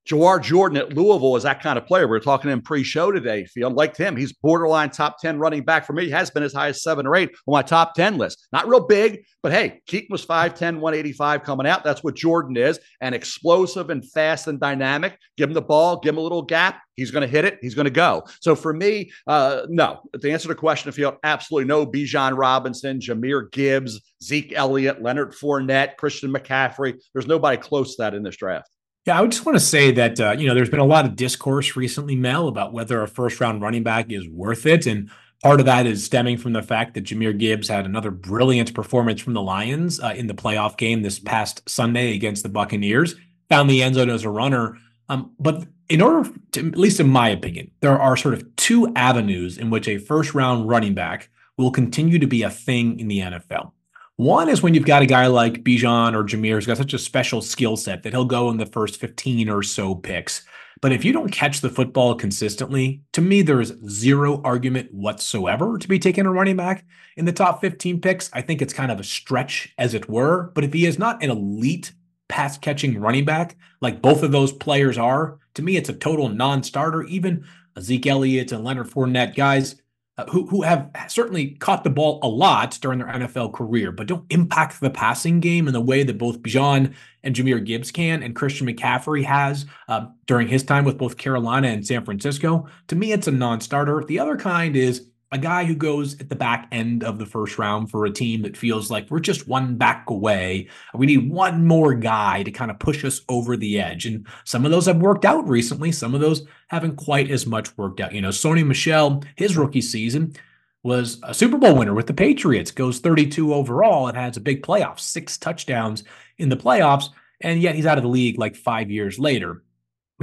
[0.08, 2.08] Jawhar Jordan at Louisville is that kind of player.
[2.08, 3.46] We are talking to him pre-show today.
[3.46, 4.18] Field liked him.
[4.18, 6.06] He's borderline top 10 running back for me.
[6.06, 8.48] He has been as high as seven or eight on my top 10 list.
[8.52, 11.86] Not real big, but hey, Keaton was 5'10, 185 coming out.
[11.86, 12.80] That's what Jordan is.
[13.00, 15.18] And explosive and fast and dynamic.
[15.38, 16.82] Give him the ball, give him a little gap.
[16.98, 17.60] He's going to hit it.
[17.62, 18.24] He's going to go.
[18.42, 20.02] So for me, uh, no.
[20.20, 21.88] To answer the question, Field, absolutely no.
[21.88, 27.00] Bijan Robinson, Jahmyr Gibbs, Zeke Elliott, Leonard Fournette, Christian McCaffrey.
[27.14, 28.70] There's nobody close to that in this draft.
[29.06, 31.06] Yeah, I would just want to say that uh, you know there's been a lot
[31.06, 35.10] of discourse recently, Mel, about whether a first round running back is worth it, and
[35.44, 39.20] part of that is stemming from the fact that Jahmyr Gibbs had another brilliant performance
[39.20, 43.16] from the Lions uh, in the playoff game this past Sunday against the Buccaneers.
[43.50, 44.78] Found the end zone as a runner,
[45.10, 48.92] um, but in order to, at least in my opinion, there are sort of two
[48.96, 53.10] avenues in which a first round running back will continue to be a thing in
[53.10, 53.72] the NFL.
[54.18, 57.00] One is when you've got a guy like Bijan or Jahmyr who's got such a
[57.00, 60.46] special skill set that he'll go in the first 15 or so picks.
[60.82, 65.80] But if you don't catch the football consistently, to me, there is zero argument whatsoever
[65.80, 66.86] to be taking a running back
[67.18, 68.30] in the top 15 picks.
[68.34, 70.52] I think it's kind of a stretch, as it were.
[70.54, 71.94] But if he is not an elite
[72.28, 76.30] pass catching running back, like both of those players are, to me, it's a total
[76.30, 77.04] non starter.
[77.04, 77.46] Even
[77.80, 79.76] Zeke Elliott and Leonard Fournette, guys,
[80.18, 84.08] uh, who who have certainly caught the ball a lot during their NFL career, but
[84.08, 88.22] don't impact the passing game in the way that both Bijan and Jahmyr Gibbs can,
[88.22, 92.68] and Christian McCaffrey has uh, during his time with both Carolina and San Francisco.
[92.88, 94.04] To me, it's a non-starter.
[94.04, 97.58] The other kind is a guy who goes at the back end of the first
[97.58, 100.70] round for a team that feels like we're just one back away.
[100.94, 104.06] We need one more guy to kind of push us over the edge.
[104.06, 105.92] And some of those have worked out recently.
[105.92, 108.14] Some of those haven't quite as much worked out.
[108.14, 110.36] You know, Sony Michel, his rookie season
[110.84, 114.62] was a Super Bowl winner with the Patriots, goes 32 overall and has a big
[114.62, 116.04] playoff, six touchdowns
[116.38, 117.10] in the playoffs.
[117.42, 119.64] And yet he's out of the league like five years later.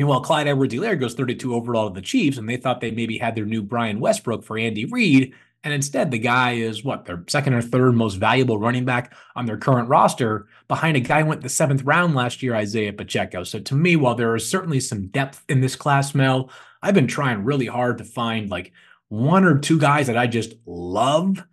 [0.01, 3.35] Meanwhile, Clyde Edwards-Helaire goes 32 overall to the Chiefs, and they thought they maybe had
[3.35, 5.35] their new Brian Westbrook for Andy Reid.
[5.63, 9.45] And instead, the guy is what their second or third most valuable running back on
[9.45, 13.45] their current roster, behind a guy who went the seventh round last year, Isaiah Pacheco.
[13.45, 17.07] So to me, while there is certainly some depth in this class, Mel, I've been
[17.07, 18.73] trying really hard to find like
[19.09, 21.45] one or two guys that I just love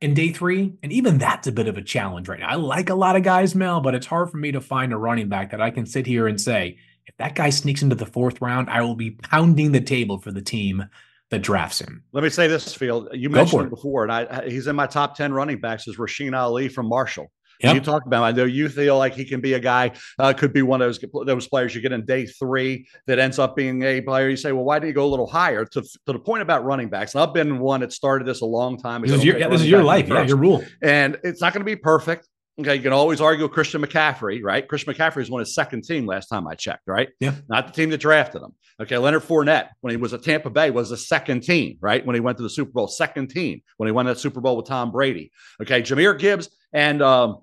[0.00, 0.74] in day three.
[0.82, 2.48] And even that's a bit of a challenge right now.
[2.48, 4.96] I like a lot of guys, Mel, but it's hard for me to find a
[4.96, 8.06] running back that I can sit here and say, if that guy sneaks into the
[8.06, 10.86] fourth round, I will be pounding the table for the team
[11.30, 12.04] that drafts him.
[12.12, 13.08] Let me say this, Field.
[13.12, 16.36] You mentioned it before, and I, he's in my top 10 running backs is Rasheen
[16.36, 17.30] Ali from Marshall.
[17.60, 17.74] Yep.
[17.74, 18.22] You talked about.
[18.22, 19.92] I know you feel like he can be a guy.
[20.18, 23.38] Uh, could be one of those those players you get in day three that ends
[23.38, 24.28] up being a player.
[24.28, 25.64] You say, well, why didn't he go a little higher?
[25.64, 27.14] To, to the point about running backs.
[27.14, 29.12] And I've been one that started this a long time ago.
[29.12, 30.08] This is your, yeah, this is your life.
[30.08, 30.64] Yeah, your rule.
[30.82, 32.28] And it's not going to be perfect.
[32.58, 34.66] Okay, you can always argue Christian McCaffrey, right?
[34.66, 37.10] Christian McCaffrey was on his second team last time I checked, right?
[37.20, 37.34] Yeah.
[37.48, 38.54] Not the team that drafted him.
[38.80, 42.04] Okay, Leonard Fournette, when he was at Tampa Bay, was the second team, right?
[42.04, 44.56] When he went to the Super Bowl, second team when he won that Super Bowl
[44.56, 45.32] with Tom Brady.
[45.60, 47.42] Okay, Jahmyr Gibbs and um,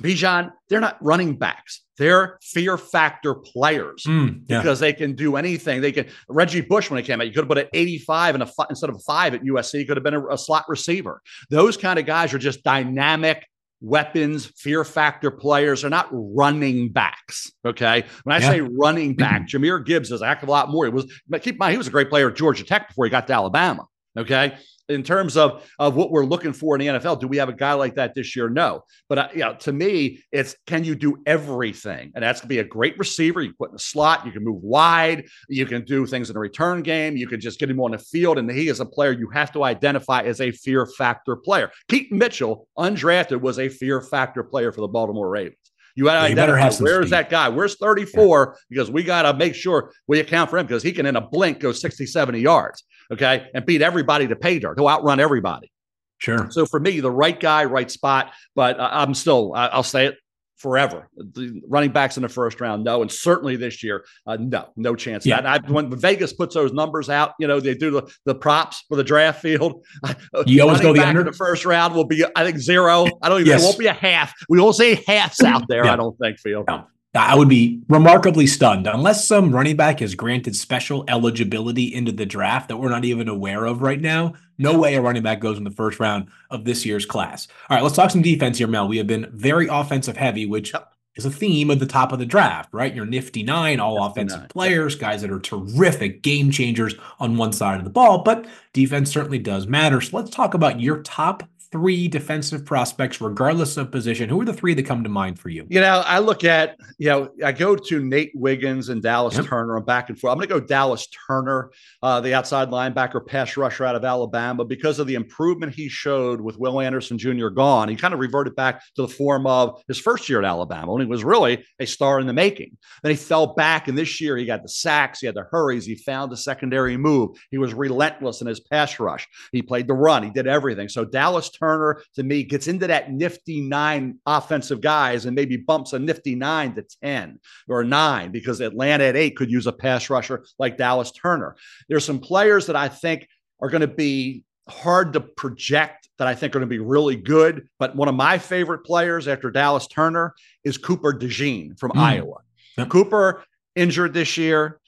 [0.00, 1.82] Bijan, they're not running backs.
[1.96, 4.60] They're fear factor players mm, yeah.
[4.60, 5.80] because they can do anything.
[5.80, 6.06] They can.
[6.28, 8.90] Reggie Bush, when he came out, you could have put an 85 and a instead
[8.90, 11.20] of a five at USC, could have been a, a slot receiver.
[11.50, 13.44] Those kind of guys are just dynamic
[13.80, 17.52] weapons, fear factor players are not running backs.
[17.64, 18.04] Okay.
[18.24, 18.50] When I yeah.
[18.50, 20.86] say running back, Jahmyr Gibbs is a heck of a lot more.
[20.86, 21.04] He was,
[21.40, 23.32] keep in mind, he was a great player at Georgia Tech before he got to
[23.32, 23.86] Alabama.
[24.16, 24.56] Okay
[24.88, 27.20] in terms of of what we're looking for in the NFL.
[27.20, 28.48] Do we have a guy like that this year?
[28.48, 28.84] No.
[29.08, 32.12] But uh, you know, to me, it's can you do everything?
[32.14, 33.42] And that's going to be a great receiver.
[33.42, 34.26] You put in the slot.
[34.26, 35.26] You can move wide.
[35.48, 37.16] You can do things in a return game.
[37.16, 38.38] You can just get him on the field.
[38.38, 41.70] And he is a player you have to identify as a fear factor player.
[41.88, 45.56] Keaton Mitchell, undrafted, was a fear factor player for the Baltimore Ravens.
[45.98, 47.48] You got to identify where's that guy?
[47.48, 48.46] Where's 34?
[48.46, 48.64] Yeah.
[48.70, 51.20] Because we got to make sure we account for him because he can in a
[51.20, 54.78] blink go 60, 70 yards okay, and beat everybody to pay dirt.
[54.78, 55.72] He'll outrun everybody.
[56.18, 56.48] Sure.
[56.52, 58.32] So for me, the right guy, right spot.
[58.54, 60.18] But uh, I'm still, I'll say it
[60.58, 61.08] forever.
[61.16, 64.94] The running backs in the first round, no, and certainly this year, uh, no, no
[64.94, 65.24] chance.
[65.24, 65.40] Yeah.
[65.40, 65.64] That.
[65.64, 68.96] I, when Vegas puts those numbers out, you know, they do the, the props for
[68.96, 69.84] the draft field.
[70.46, 71.22] You always go the under.
[71.22, 73.06] the first round will be, I think, zero.
[73.22, 73.48] I don't even.
[73.50, 73.62] Yes.
[73.62, 74.32] It won't be a half.
[74.48, 75.84] We won't see halves out there.
[75.84, 75.92] Yeah.
[75.92, 76.66] I don't think, Field.
[76.68, 76.86] No.
[77.14, 82.26] I would be remarkably stunned unless some running back is granted special eligibility into the
[82.26, 84.34] draft that we're not even aware of right now.
[84.58, 87.48] No way a running back goes in the first round of this year's class.
[87.70, 88.88] All right, let's talk some defense here, Mel.
[88.88, 90.72] We have been very offensive heavy, which
[91.14, 92.94] is a theme of the top of the draft, right?
[92.94, 94.48] Your nifty nine, all offensive nine.
[94.48, 99.10] players, guys that are terrific game changers on one side of the ball, but defense
[99.10, 100.00] certainly does matter.
[100.00, 104.28] So let's talk about your top three defensive prospects, regardless of position.
[104.28, 105.66] Who are the three that come to mind for you?
[105.68, 109.46] You know, I look at, you know, I go to Nate Wiggins and Dallas yep.
[109.46, 109.76] Turner.
[109.76, 110.32] I'm back and forth.
[110.32, 111.70] I'm going to go Dallas Turner,
[112.02, 116.40] uh, the outside linebacker, pass rusher out of Alabama, because of the improvement he showed
[116.40, 117.48] with Will Anderson Jr.
[117.48, 117.88] gone.
[117.88, 121.02] He kind of reverted back to the form of his first year at Alabama when
[121.02, 122.76] he was really a star in the making.
[123.02, 125.84] Then he fell back, and this year he got the sacks, he had the hurries,
[125.84, 127.36] he found the secondary move.
[127.50, 129.28] He was relentless in his pass rush.
[129.52, 130.88] He played the run, he did everything.
[130.88, 135.92] So Dallas Turner to me gets into that nifty nine offensive guys and maybe bumps
[135.92, 140.10] a nifty nine to 10 or nine because Atlanta at eight could use a pass
[140.10, 141.56] rusher like Dallas Turner.
[141.88, 143.28] There's some players that I think
[143.60, 147.16] are going to be hard to project that I think are going to be really
[147.16, 147.68] good.
[147.78, 152.00] But one of my favorite players after Dallas Turner is Cooper DeJean from mm.
[152.00, 152.38] Iowa.
[152.76, 152.88] Yep.
[152.90, 153.44] Cooper
[153.74, 154.80] injured this year.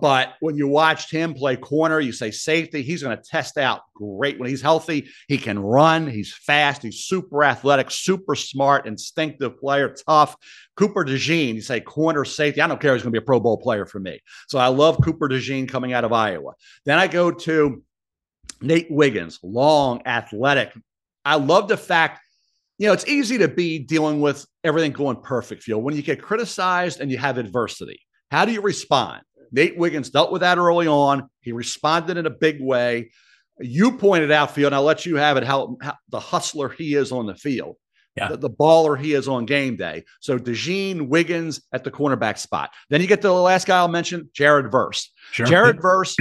[0.00, 3.82] But when you watched him play corner, you say safety, he's going to test out
[3.94, 4.38] great.
[4.38, 9.94] When he's healthy, he can run, he's fast, he's super athletic, super smart, instinctive player,
[10.06, 10.36] tough.
[10.76, 12.60] Cooper DeJean, you say corner safety.
[12.60, 14.20] I don't care, he's going to be a Pro Bowl player for me.
[14.48, 16.52] So I love Cooper DeJean coming out of Iowa.
[16.84, 17.82] Then I go to
[18.60, 20.72] Nate Wiggins, long, athletic.
[21.24, 22.20] I love the fact
[22.78, 25.82] you know, it's easy to be dealing with everything going perfect, Field.
[25.82, 29.22] When you get criticized and you have adversity, how do you respond?
[29.52, 31.28] Nate Wiggins dealt with that early on.
[31.40, 33.10] He responded in a big way.
[33.60, 36.94] You pointed out, Field, and I'll let you have it, how, how the hustler he
[36.94, 37.76] is on the field.
[38.16, 38.28] Yeah.
[38.28, 40.04] The, the, baller he is on game day.
[40.20, 42.70] So DeJean Wiggins at the cornerback spot.
[42.90, 45.12] Then you get to the last guy I'll mention, Jared Verse.
[45.30, 45.46] Sure.
[45.46, 46.16] Jared Verse,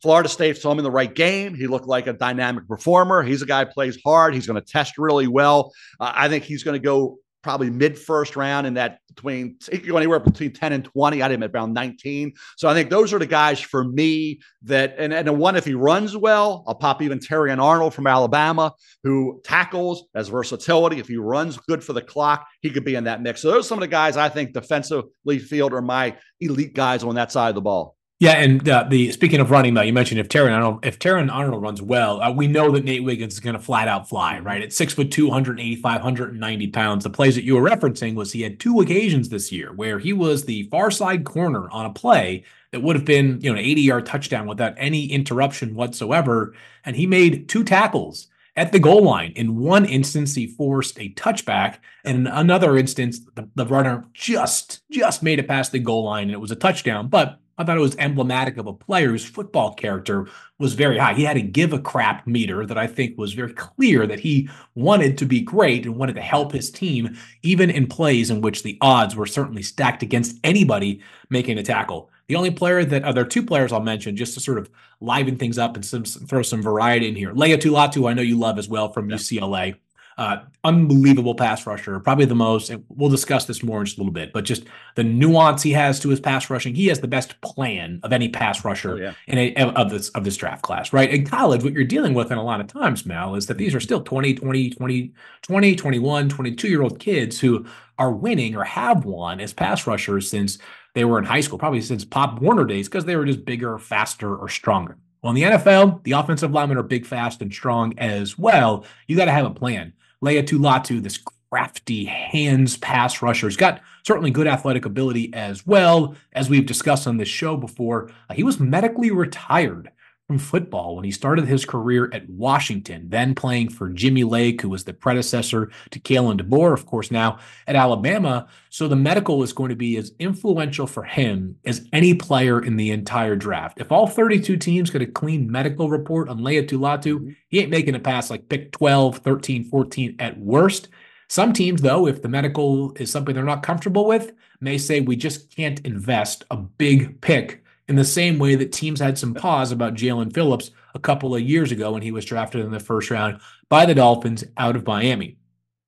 [0.00, 1.54] Florida State saw him in the right game.
[1.54, 3.22] He looked like a dynamic performer.
[3.22, 4.34] He's a guy who plays hard.
[4.34, 5.72] He's going to test really well.
[6.00, 9.96] Uh, I think he's going to go probably mid first round in that between go
[9.96, 11.22] anywhere between 10 and 20.
[11.22, 12.32] I didn't around 19.
[12.56, 15.74] So I think those are the guys for me that and, and one if he
[15.74, 18.72] runs well, I'll pop even Terrion Arnold from Alabama,
[19.04, 20.98] who tackles as versatility.
[20.98, 23.42] If he runs good for the clock, he could be in that mix.
[23.42, 27.04] So those are some of the guys I think defensively field are my elite guys
[27.04, 27.96] on that side of the ball.
[28.24, 31.30] Yeah, and uh, the speaking of running, though, you mentioned if Terrion Arnold, if Terrion
[31.30, 34.38] Arnold runs well, uh, we know that Nate Wiggins is going to flat out fly,
[34.38, 34.62] right?
[34.62, 37.04] At six foot two, 185, 190 pounds.
[37.04, 40.14] The plays that you were referencing was he had two occasions this year where he
[40.14, 43.62] was the far side corner on a play that would have been, you know, an
[43.62, 46.54] 80 yard touchdown without any interruption whatsoever,
[46.86, 49.34] and he made two tackles at the goal line.
[49.36, 54.80] In one instance, he forced a touchback, and in another instance, the, the runner just
[54.90, 57.08] just made it past the goal line, and it was a touchdown.
[57.08, 60.26] But I thought it was emblematic of a player whose football character
[60.58, 61.14] was very high.
[61.14, 64.48] He had a give a crap meter that I think was very clear that he
[64.74, 68.62] wanted to be great and wanted to help his team, even in plays in which
[68.62, 72.10] the odds were certainly stacked against anybody making a tackle.
[72.26, 74.70] The only player that uh, there are two players I'll mention just to sort of
[75.00, 77.34] liven things up and some, throw some variety in here.
[77.34, 79.16] Laiatu Latu, I know you love as well from yeah.
[79.16, 79.76] UCLA.
[80.16, 82.70] Uh, unbelievable pass rusher, probably the most.
[82.70, 85.72] And we'll discuss this more in just a little bit, but just the nuance he
[85.72, 86.74] has to his pass rushing.
[86.74, 89.14] He has the best plan of any pass rusher oh, yeah.
[89.26, 91.10] in a, of this of this draft class, right?
[91.10, 93.74] In college, what you're dealing with in a lot of times, Mel, is that these
[93.74, 97.66] are still 20, 20, 20, 20, 21, 22 year old kids who
[97.98, 100.58] are winning or have won as pass rushers since
[100.94, 103.78] they were in high school, probably since Pop Warner days, because they were just bigger,
[103.78, 104.96] faster, or stronger.
[105.22, 108.84] Well, in the NFL, the offensive linemen are big, fast, and strong as well.
[109.08, 109.94] You got to have a plan.
[110.24, 111.18] Laiatu Latu, this
[111.50, 116.16] crafty hands pass rusher, He's got certainly good athletic ability as well.
[116.32, 119.90] As we've discussed on this show before, uh, he was medically retired
[120.26, 124.70] from football when he started his career at Washington, then playing for Jimmy Lake, who
[124.70, 128.48] was the predecessor to Kalen DeBoer, of course, now at Alabama.
[128.70, 132.76] So the medical is going to be as influential for him as any player in
[132.76, 133.80] the entire draft.
[133.80, 137.30] If all 32 teams get a clean medical report on Laiatu Latu, mm-hmm.
[137.48, 140.88] he ain't making a pass like pick 12, 13, 14 at worst.
[141.28, 145.16] Some teams, though, if the medical is something they're not comfortable with, may say we
[145.16, 149.72] just can't invest a big pick in the same way that teams had some pause
[149.72, 153.10] about Jaelan Phillips a couple of years ago when he was drafted in the first
[153.10, 155.36] round by the Dolphins out of Miami.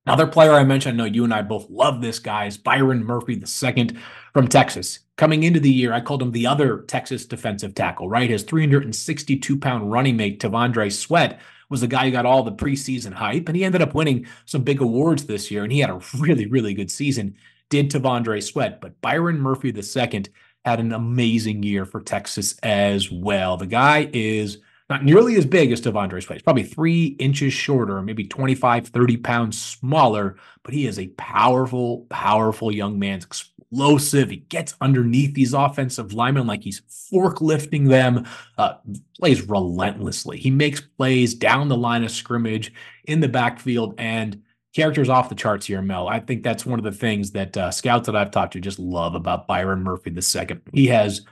[0.07, 3.05] Another player I mentioned, I know you and I both love this guy, is Byron
[3.05, 3.97] Murphy II
[4.33, 5.01] from Texas.
[5.17, 8.31] Coming into the year, I called him the other Texas defensive tackle, right?
[8.31, 13.15] His 362 pound running mate, T'Vondre Sweat, was the guy who got all the preseason
[13.15, 16.01] hype, and he ended up winning some big awards this year, and he had a
[16.19, 17.35] really, really good season.
[17.69, 20.25] Did T'Vondre Sweat, but Byron Murphy II
[20.67, 23.57] had an amazing year for Texas as well.
[23.57, 24.59] The guy is
[24.91, 26.39] not nearly as big as T'Vondre Sweat.
[26.39, 32.07] He's probably three inches shorter, maybe 25, 30 pounds smaller, but he is a powerful,
[32.09, 33.19] powerful young man.
[33.19, 34.31] Explosive.
[34.31, 38.27] He gets underneath these offensive linemen like he's forklifting them,
[38.59, 38.75] uh,
[39.19, 40.39] plays relentlessly.
[40.39, 42.73] He makes plays down the line of scrimmage
[43.05, 44.43] in the backfield and
[44.77, 46.07] characters off the charts here, Mel.
[46.07, 48.79] I think that's one of the things that uh, scouts that I've talked to just
[48.79, 50.61] love about Byron Murphy the second.
[50.75, 51.23] He has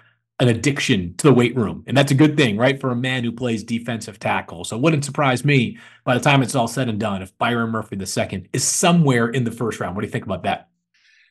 [0.41, 3.23] an addiction to the weight room, and that's a good thing, right, for a man
[3.23, 4.65] who plays defensive tackle.
[4.65, 7.71] So it wouldn't surprise me by the time it's all said and done if Byron
[7.71, 9.95] Murphy the second is somewhere in the first round.
[9.95, 10.71] What do you think about that?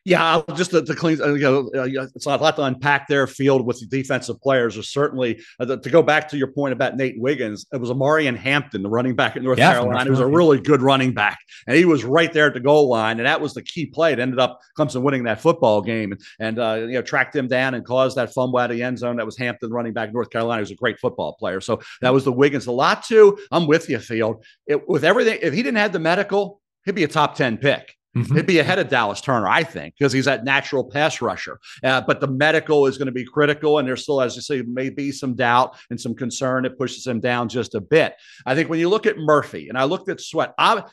[0.06, 3.26] Yeah, just to, to clean, uh, you know, uh, it's a lot to unpack there.
[3.26, 6.98] Field with the defensive players are certainly uh, to go back to your point about
[6.98, 7.66] Nate Wiggins.
[7.72, 10.04] It was Omarion Hampton, the running back in North yeah, Carolina.
[10.04, 12.90] He was a really good running back, and he was right there at the goal
[12.90, 14.12] line, and that was the key play.
[14.12, 17.74] It ended up Clemson winning that football game, and uh, you know tracked him down
[17.74, 19.16] and caused that fumble out of the end zone.
[19.16, 20.60] That was Hampton, running back North Carolina.
[20.60, 21.62] He was a great football player.
[21.62, 22.68] So that was the Wiggins.
[22.68, 23.38] A lot too.
[23.52, 24.44] I'm with you, Field.
[24.68, 27.96] It, with everything, if he didn't have the medical, he'd be a top ten pick.
[28.16, 28.36] Mm-hmm.
[28.36, 31.60] He'd be ahead of Dallas Turner, I think, because he's that natural pass rusher.
[31.84, 34.62] Uh, but the medical is going to be critical, and there's still, as you say,
[34.62, 36.66] may be some doubt and some concern.
[36.66, 38.14] It pushes him down just a bit.
[38.46, 40.84] I think when you look at Murphy, and I looked at Sweat, I,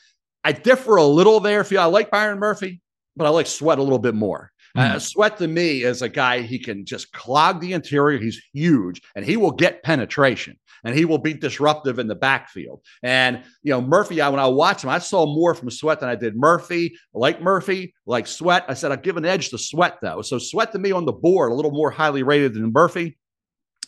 [0.44, 1.62] I differ a little there.
[1.62, 2.80] Feel I like Byron Murphy,
[3.16, 4.50] but I like Sweat a little bit more.
[4.76, 5.00] Uh, mm.
[5.00, 8.18] Sweat to me is a guy he can just clog the interior.
[8.18, 12.82] He's huge, and he will get penetration and he will be disruptive in the backfield.
[13.02, 16.08] And, you know, Murphy, I, when I watched him, I saw more from Sweat than
[16.08, 16.96] I did Murphy.
[17.12, 18.64] Like Murphy, like Sweat.
[18.68, 20.22] I said, I'd give an edge to Sweat, though.
[20.22, 23.18] So Sweat to me on the board, a little more highly rated than Murphy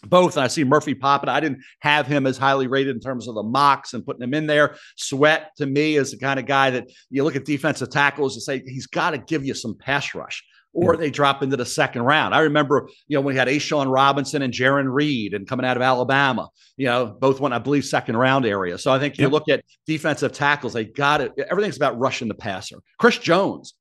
[0.05, 0.37] both.
[0.37, 1.29] And I see Murphy popping.
[1.29, 4.35] I didn't have him as highly rated in terms of the mocks and putting him
[4.35, 4.75] in there.
[4.97, 8.43] Sweat to me is the kind of guy that you look at defensive tackles and
[8.43, 10.43] say he's got to give you some pass rush
[10.73, 12.35] or they drop into the second round.
[12.35, 15.77] I remember, you know, when we had A'Shawn Robinson and Jarran Reed and coming out
[15.77, 18.79] of Alabama, you know, both went, I believe, second round area.
[18.79, 21.33] So I think you look at defensive tackles, they got it.
[21.51, 22.79] Everything's about rushing the passer.
[22.99, 23.75] Chris Jones,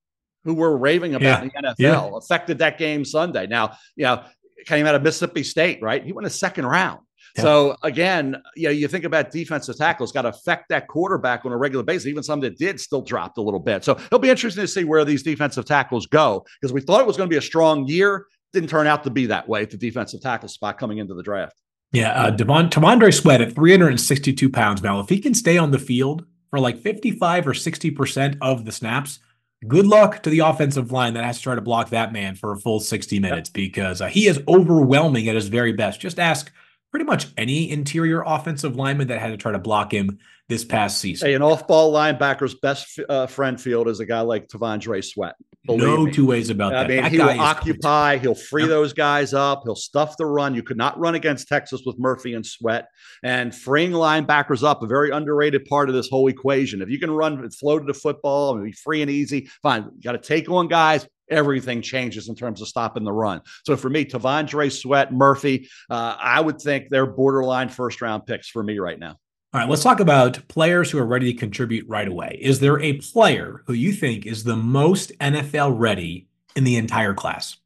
[0.43, 1.41] who we're raving about yeah.
[1.41, 1.75] in the NFL,
[2.11, 2.17] yeah.
[2.17, 3.47] affected that game Sunday.
[3.47, 4.23] Now, you know,
[4.65, 6.03] came out of Mississippi State, right?
[6.03, 6.99] He went a second round.
[7.37, 11.51] So again, you know, you think about defensive tackles got to affect that quarterback on
[11.51, 12.07] a regular basis.
[12.07, 13.83] Even some that did still dropped a little bit.
[13.83, 17.07] So it'll be interesting to see where these defensive tackles go because we thought it
[17.07, 18.25] was going to be a strong year.
[18.53, 21.23] Didn't turn out to be that way at the defensive tackle spot coming into the
[21.23, 21.55] draft.
[21.93, 22.71] Yeah, uh, Devon
[23.11, 24.81] Sweat at 362 pounds.
[24.81, 28.65] Now, if he can stay on the field for like 55 or 60 percent of
[28.65, 29.19] the snaps,
[29.67, 32.53] good luck to the offensive line that has to try to block that man for
[32.53, 33.53] a full 60 minutes yep.
[33.53, 35.99] because uh, he is overwhelming at his very best.
[35.99, 36.51] Just ask
[36.91, 40.99] pretty much any interior offensive lineman that had to try to block him this past
[40.99, 41.29] season.
[41.29, 45.35] Hey, an off-ball linebacker's best uh, friend field is a guy like T'Vondre Sweat.
[45.65, 46.11] no me.
[46.11, 46.85] two ways about that.
[46.85, 48.69] I mean, that he'll occupy, he'll free yep.
[48.69, 50.53] those guys up, he'll stuff the run.
[50.53, 52.87] You could not run against Texas with Murphy and Sweat.
[53.23, 56.81] And freeing linebackers up, a very underrated part of this whole equation.
[56.81, 59.83] If you can run flow to the football and be free and easy, fine.
[59.95, 63.41] You got to take on guys, everything changes in terms of stopping the run.
[63.65, 68.49] So for me, T'Vondre Sweat, Murphy, uh, I would think they're borderline first round picks
[68.49, 69.17] for me right now.
[69.53, 72.39] All right, let's talk about players who are ready to contribute right away.
[72.41, 77.13] Is there a player who you think is the most NFL ready in the entire
[77.13, 77.57] class?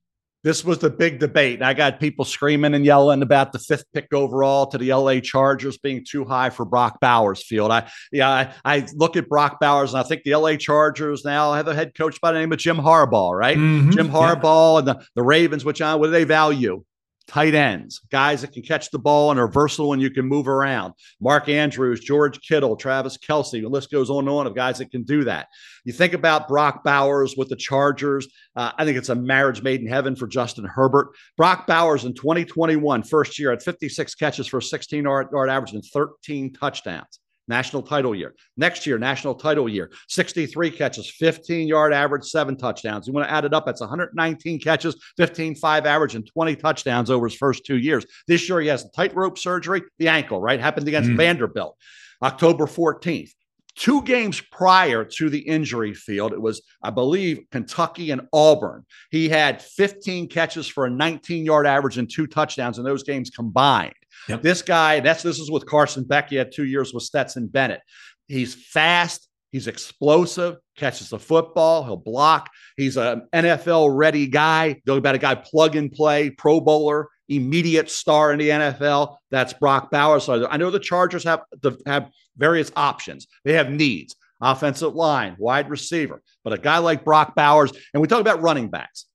[0.46, 1.64] This was the big debate.
[1.64, 5.80] I got people screaming and yelling about the fifth pick overall to the LA Chargers
[5.80, 7.72] being too high for Brock Bowers field.
[7.72, 11.54] I yeah, I, I look at Brock Bowers and I think the LA Chargers now
[11.54, 13.58] have a head coach by the name of Jim Harbaugh, right?
[13.58, 14.78] Mm-hmm, Jim Harbaugh yeah.
[14.78, 16.84] and the, the Ravens, which I what do they value?
[17.28, 20.48] Tight ends, guys that can catch the ball and are versatile and you can move
[20.48, 20.94] around.
[21.20, 24.92] Mark Andrews, George Kittle, Travis Kelce, the list goes on and on of guys that
[24.92, 25.48] can do that.
[25.86, 28.28] You think about Brock Bowers with the Chargers.
[28.56, 31.10] Uh, I think it's a marriage made in heaven for Justin Herbert.
[31.36, 35.84] Brock Bowers in 2021, first year, at 56 catches for 16 yard, yard average and
[35.84, 38.36] 13 touchdowns national title year.
[38.58, 43.08] Next year, national title year, 63 catches, 15 yard average, seven touchdowns.
[43.08, 47.10] You want to add it up, that's 119 catches, 15 5 average, and 20 touchdowns
[47.10, 48.06] over his first two years.
[48.28, 50.60] This year, he has tightrope surgery, the ankle, right?
[50.60, 51.18] Happened against mm.
[51.18, 51.78] Vanderbilt,
[52.22, 53.32] October 14th.
[53.76, 58.86] Two games prior to the injury field, it was, I believe, Kentucky and Auburn.
[59.12, 63.30] He had 15 catches for a 19 yard average and two touchdowns in those games
[63.30, 63.94] combined.
[64.28, 64.42] Yep.
[64.42, 66.30] This guy, that's this is with Carson Beck.
[66.30, 67.82] He had two years with Stetson Bennett.
[68.28, 69.28] He's fast.
[69.56, 72.50] He's explosive, catches the football, he'll block.
[72.76, 74.82] He's an NFL ready guy.
[74.86, 79.16] Talking about a guy plug and play, pro bowler, immediate star in the NFL.
[79.32, 80.26] That's Brock Bowers.
[80.26, 81.44] So I know the Chargers have
[81.86, 83.28] have various options.
[83.46, 86.22] They have needs, offensive line, wide receiver.
[86.44, 89.06] But a guy like Brock Bowers, and we talk about running backs.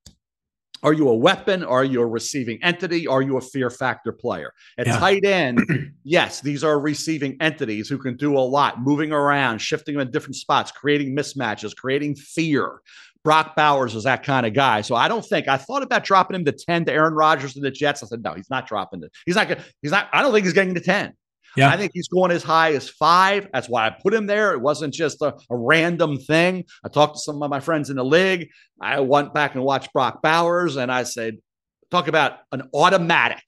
[0.82, 1.62] Are you a weapon?
[1.62, 3.06] Are you a receiving entity?
[3.06, 4.52] Are you a fear factor player?
[4.78, 4.98] At yeah.
[4.98, 5.60] tight end,
[6.04, 10.10] yes, these are receiving entities who can do a lot, moving around, shifting them in
[10.10, 12.80] different spots, creating mismatches, creating fear.
[13.22, 14.80] Brock Bowers is that kind of guy.
[14.80, 17.64] So I don't think I thought about dropping him to 10 to Aaron Rodgers and
[17.64, 18.02] the Jets.
[18.02, 19.12] I said, no, he's not dropping it.
[19.26, 19.62] He's not good.
[19.82, 21.12] He's not, I don't think he's getting to 10.
[21.56, 21.68] Yeah.
[21.68, 23.48] I think he's going as high as five.
[23.52, 24.52] That's why I put him there.
[24.52, 26.64] It wasn't just a, a, random thing.
[26.84, 28.48] I talked to some of my friends in the league.
[28.80, 31.38] I went back and watched Brock Bowers, and I said,
[31.90, 33.42] talk about an automatic,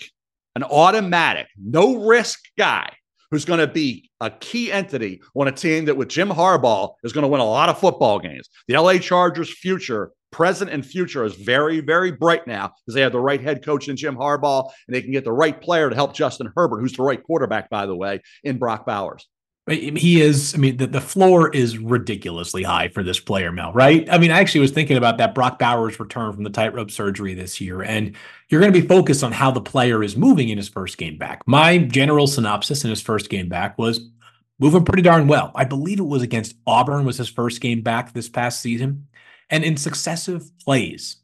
[0.57, 2.92] an automatic, no risk guy
[3.30, 7.12] who's going to be a key entity on a team that with Jim Harbaugh is
[7.12, 8.48] going to win a lot of football games.
[8.68, 13.12] The LA Chargers' future present and future is very, very bright now because they have
[13.12, 15.95] the right head coach in Jim Harbaugh and they can get the right player to
[15.95, 19.28] help Justin Herbert, who's the right quarterback, by the way, in Brock Bowers.
[19.68, 24.09] He is, I mean, the, the floor is ridiculously high for this player, Mel, right?
[24.11, 27.33] I mean, I actually was thinking about that Brock Bowers return from the tightrope surgery
[27.35, 28.16] this year, and
[28.49, 31.16] you're going to be focused on how the player is moving in his first game
[31.16, 31.43] back.
[31.47, 34.11] My general synopsis in his first game back was
[34.59, 35.53] moving pretty darn well.
[35.55, 39.07] I believe it was against Auburn was his first game back this past season.
[39.53, 41.16] And in successive plays,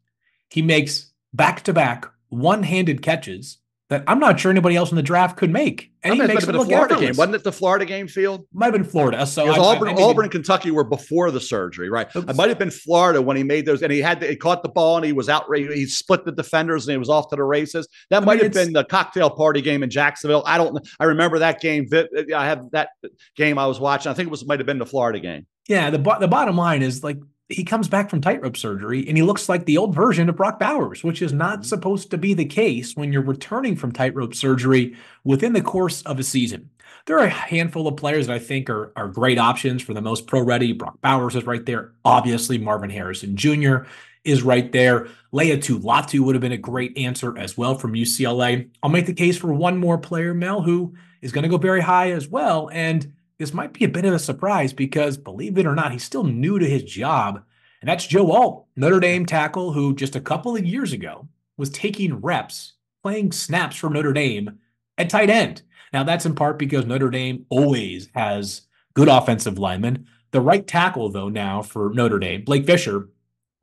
[0.51, 3.59] he makes back to back one handed catches
[3.89, 5.91] that I'm not sure anybody else in the draft could make.
[6.03, 7.17] And he makes it look Florida effortless.
[7.17, 7.17] game.
[7.17, 8.47] Wasn't it the Florida game field?
[8.53, 9.25] Might have been Florida.
[9.27, 12.07] So I, Auburn, I Auburn, and Kentucky were before the surgery, right?
[12.15, 12.31] Oops.
[12.31, 14.63] It might have been Florida when he made those, and he had to, he caught
[14.63, 15.45] the ball and he was out.
[15.55, 17.89] He split the defenders and he was off to the races.
[18.11, 20.43] That I might mean, have been the cocktail party game in Jacksonville.
[20.45, 20.87] I don't.
[21.01, 21.89] I remember that game.
[22.37, 22.91] I have that
[23.37, 24.13] game I was watching.
[24.13, 25.47] I think it was might have been the Florida game.
[25.67, 25.89] Yeah.
[25.89, 27.19] The the bottom line is like
[27.49, 30.61] he comes back from tightrope surgery and he looks like the old version of Brock
[30.61, 31.65] Bowers, which is not mm-hmm.
[31.65, 34.95] supposed to be the case when you're returning from tightrope surgery
[35.25, 36.71] within the course of a season.
[37.07, 40.03] There are a handful of players that I think are, are great options for the
[40.03, 40.73] most pro ready.
[40.73, 41.93] Brock Bowers is right there.
[42.05, 43.79] Obviously, Marvin Harrison Jr.
[44.25, 45.09] is right there.
[45.33, 48.69] Laiatu Latu would have been a great answer as well from UCLA.
[48.83, 51.81] I'll make the case for one more player, Mel, who is going to go very
[51.81, 52.69] high as well.
[52.71, 56.05] And this might be a bit of a surprise because, believe it or not, he's
[56.05, 57.43] still new to his job.
[57.81, 61.71] And that's Joe Alt, Notre Dame tackle, who just a couple of years ago was
[61.71, 64.59] taking reps, playing snaps for Notre Dame
[64.97, 65.63] at tight end.
[65.93, 68.63] Now, that's in part because Notre Dame always has
[68.95, 70.07] good offensive linemen.
[70.33, 73.09] The right tackle, though, now for Notre Dame, Blake Fisher,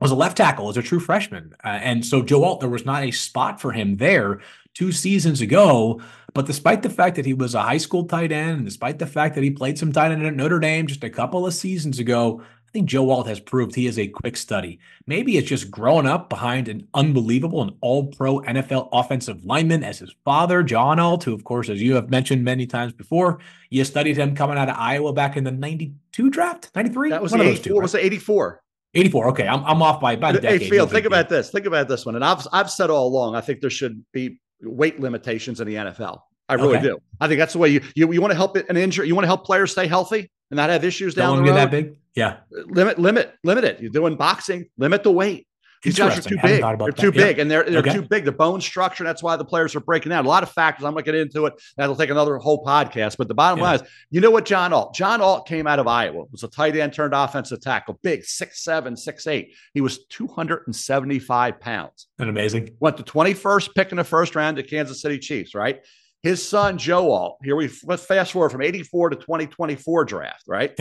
[0.00, 1.54] was a left tackle as a true freshman.
[1.62, 4.40] Uh, and so Joe Alt, there was not a spot for him there
[4.76, 6.00] two seasons ago.
[6.34, 9.06] But despite the fact that he was a high school tight end, and despite the
[9.06, 11.98] fact that he played some tight end at Notre Dame just a couple of seasons
[11.98, 14.78] ago, I think Joe Alt has proved he is a quick study.
[15.06, 20.00] Maybe it's just growing up behind an unbelievable and all pro NFL offensive lineman as
[20.00, 23.38] his father, John Alt, who, of course, as you have mentioned many times before,
[23.70, 27.10] you studied him coming out of Iowa back in the 92 draft, 93?
[27.10, 27.82] That was One the 84, two, right?
[27.82, 28.62] was the 84.
[28.92, 29.28] 84.
[29.28, 30.62] Okay, I'm, I'm off by about a decade.
[30.62, 31.50] Hey, Phil, think about this.
[31.50, 32.14] Think about this one.
[32.14, 35.74] And I've I've said all along, I think there should be weight limitations in the
[35.74, 36.20] NFL.
[36.48, 36.82] I really okay.
[36.82, 36.98] do.
[37.20, 39.08] I think that's the way you you, you want to help it an injury.
[39.08, 41.58] You want to help players stay healthy and not have issues down Don't the road.
[41.58, 41.96] that big.
[42.14, 42.38] Yeah.
[42.50, 43.80] Limit limit limit it.
[43.80, 44.66] You're doing boxing.
[44.78, 45.46] Limit the weight.
[45.82, 46.62] These guys are too big.
[46.62, 47.94] They're too big, and they're they're okay.
[47.94, 48.24] too big.
[48.24, 49.04] The bone structure.
[49.04, 50.24] That's why the players are breaking out.
[50.24, 50.84] A lot of factors.
[50.84, 51.54] I'm not get into it.
[51.76, 53.16] That'll take another whole podcast.
[53.16, 53.64] But the bottom yeah.
[53.64, 54.44] line is, you know what?
[54.44, 54.94] John Alt.
[54.94, 56.24] John Alt came out of Iowa.
[56.30, 57.98] Was a tight end turned offensive tackle.
[58.02, 59.54] Big, six seven, six eight.
[59.74, 62.06] He was 275 pounds.
[62.18, 62.76] And amazing.
[62.80, 65.54] Went to 21st pick in the first round to Kansas City Chiefs.
[65.54, 65.80] Right.
[66.22, 67.38] His son Joe Alt.
[67.44, 70.44] Here we let's fast forward from 84 to 2024 draft.
[70.46, 70.78] Right.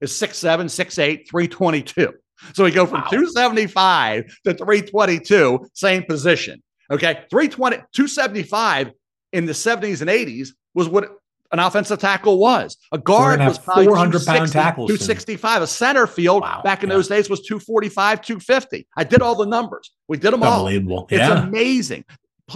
[0.00, 2.12] Is six seven, six eight, 322.
[2.54, 3.08] So we go from wow.
[3.10, 6.62] 275 to 322, same position.
[6.90, 7.24] Okay.
[7.30, 8.92] 320, 275
[9.32, 11.10] in the 70s and 80s was what
[11.50, 12.76] an offensive tackle was.
[12.92, 14.88] A guard was 400 pound tackles.
[14.88, 15.62] 265.
[15.62, 16.60] A center field wow.
[16.62, 16.96] back in yeah.
[16.96, 18.86] those days was 245, 250.
[18.96, 19.90] I did all the numbers.
[20.08, 20.98] We did them Unbelievable.
[20.98, 21.08] all.
[21.10, 21.42] It's yeah.
[21.42, 22.04] amazing.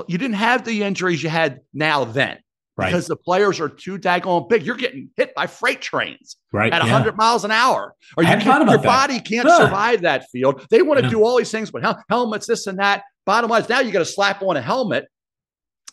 [0.06, 2.38] You didn't have the injuries you had now then.
[2.82, 2.90] Right.
[2.90, 4.64] Because the players are too daggone big.
[4.64, 7.16] You're getting hit by freight trains right, at 100 yeah.
[7.16, 7.94] miles an hour.
[8.16, 9.64] Or you can't, your body can't huh.
[9.64, 10.66] survive that field.
[10.70, 11.10] They want to yeah.
[11.10, 13.04] do all these things, but hel- helmets, this and that.
[13.24, 15.08] Bottom line is now you got to slap on a helmet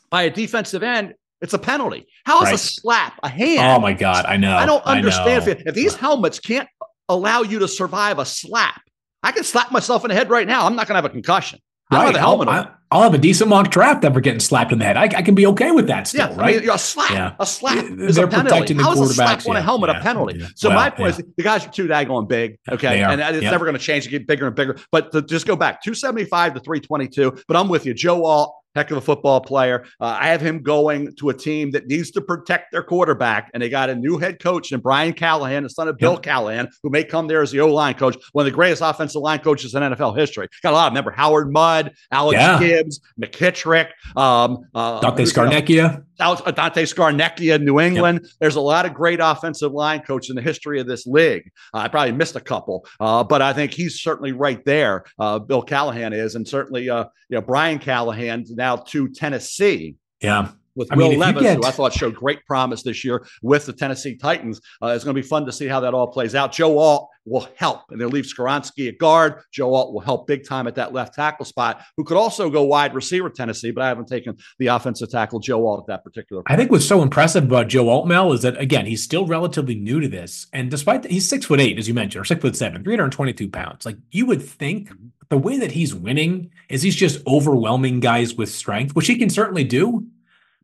[0.09, 1.13] by a defensive end.
[1.41, 2.07] It's a penalty.
[2.25, 2.55] How is right.
[2.55, 3.59] a slap, a hand?
[3.59, 4.55] Oh my God, I know.
[4.55, 5.43] I don't understand.
[5.43, 6.67] I if, if these helmets can't
[7.07, 8.81] allow you to survive a slap,
[9.23, 10.65] I can slap myself in the head right now.
[10.65, 11.59] I'm not going to have a concussion.
[11.91, 12.01] Right.
[12.01, 14.77] I have a helmet I'll, I'll, have a decent mock draft ever getting slapped in
[14.77, 14.95] the head.
[14.95, 16.57] I, I can be okay with that still, yeah, right?
[16.57, 17.35] I mean, a slap, yeah.
[17.39, 18.75] a slap is They're a penalty.
[18.75, 20.45] How is a slap on a helmet a penalty?
[20.55, 23.65] So well, my point is the guys are too daggone big, okay, and it's never
[23.65, 24.03] going to change.
[24.03, 24.77] to get bigger and bigger.
[24.91, 27.43] But to just go back, 275 to 322.
[27.47, 29.85] But I'm with you, Joe Alt heck of a football player.
[29.99, 33.61] Uh, I have him going to a team that needs to protect their quarterback, and
[33.61, 36.17] they got a new head coach in Brian Callahan, the son of Bill.
[36.17, 39.21] Callahan, who may come there as the O line coach, one of the greatest offensive
[39.21, 40.47] line coaches in NFL history.
[40.61, 40.87] Got a lot.
[40.87, 42.59] Of, remember Howard Mudd, Alex yeah.
[42.59, 46.03] Gibbs, McKittrick, um, uh, Dante Scarnecchia.
[46.19, 48.19] Dante Scarnecchia, in New England.
[48.21, 48.31] Yep.
[48.39, 51.51] There's a lot of great offensive line coaches in the history of this league.
[51.73, 55.05] Uh, I probably missed a couple, uh, but I think he's certainly right there.
[55.17, 59.95] Uh, Bill Callahan is, and certainly uh, you know Brian Callahan now to Tennessee.
[60.21, 60.49] Yeah
[60.79, 61.57] with I Will mean, Levis, get...
[61.57, 64.59] who I thought showed great promise this year with the Tennessee Titans.
[64.81, 66.51] Uh, it's going to be fun to see how that all plays out.
[66.51, 69.41] Joe Alt will help, and they'll leave Skoronski at guard.
[69.51, 72.63] Joe Alt will help big time at that left tackle spot, who could also go
[72.63, 76.41] wide receiver Tennessee, but I haven't taken the offensive tackle Joe Alt at that particular.
[76.41, 76.51] Point.
[76.51, 79.75] I think what's so impressive about Joe Alt Mel is that again he's still relatively
[79.75, 82.41] new to this, and despite that, he's six foot eight, as you mentioned, or six
[82.41, 83.85] foot seven, three hundred twenty two pounds.
[83.85, 84.89] Like you would think.
[85.29, 89.29] The way that he's winning is he's just overwhelming guys with strength, which he can
[89.29, 90.07] certainly do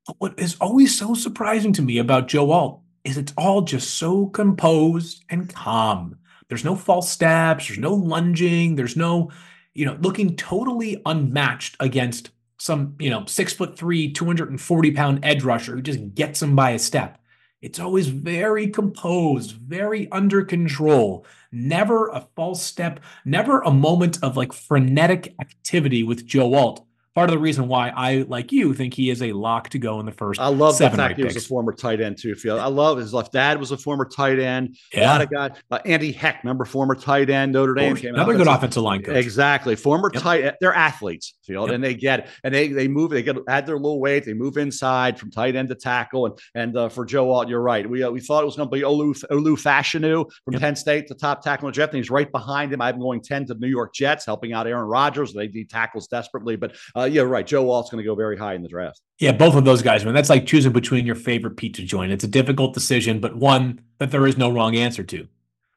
[0.06, 3.96] but what is always so surprising to me about Joe Alt is it's all just
[3.96, 6.18] so composed and calm.
[6.48, 9.32] There's no false steps, there's no lunging, there's no,
[9.74, 12.30] you know, looking totally unmatched against
[12.60, 16.72] some, you know, six foot three, 240 pound edge rusher who just gets him by
[16.72, 17.20] a step.
[17.62, 21.26] It's always very composed, very under control.
[21.52, 26.85] Never a false step, never a moment of like frenetic activity with Joe Alt
[27.16, 30.00] part of the reason why I, like you, think he is a lock to go
[30.00, 30.40] in the first.
[30.40, 32.36] I love the fact he was a former tight end too.
[32.36, 34.78] Phil, I love his left dad was a former tight end.
[34.94, 35.06] Yeah.
[35.06, 35.52] A lot of guys.
[35.72, 37.96] Uh, Andy Heck, remember former tight end Notre Dame.
[37.96, 39.16] Came Another good offensive line coach.
[39.16, 40.22] Exactly, former yep.
[40.22, 40.54] tight.
[40.60, 41.76] They're athletes, Field, yep.
[41.76, 43.12] and they get and they they move.
[43.12, 44.26] They get add their little weight.
[44.26, 46.26] They move inside from tight end to tackle.
[46.26, 47.90] And and uh, for Joe Alt, you're right.
[47.90, 50.62] We uh, we thought it was going to be Olu Olu Fashanu from yep.
[50.62, 52.82] Penn State, the top tackle in the and he's right behind him.
[52.82, 55.34] I'm going ten to New York Jets, helping out Aaron Rodgers.
[55.34, 57.46] They need tackles desperately, but uh, Uh, yeah, right.
[57.46, 59.02] Joe Alt going to go very high in the draft.
[59.20, 60.14] Yeah, both of those guys, man.
[60.14, 62.12] That's like choosing between your favorite pizza joint.
[62.12, 65.28] It's a difficult decision, but one that there is no wrong answer to.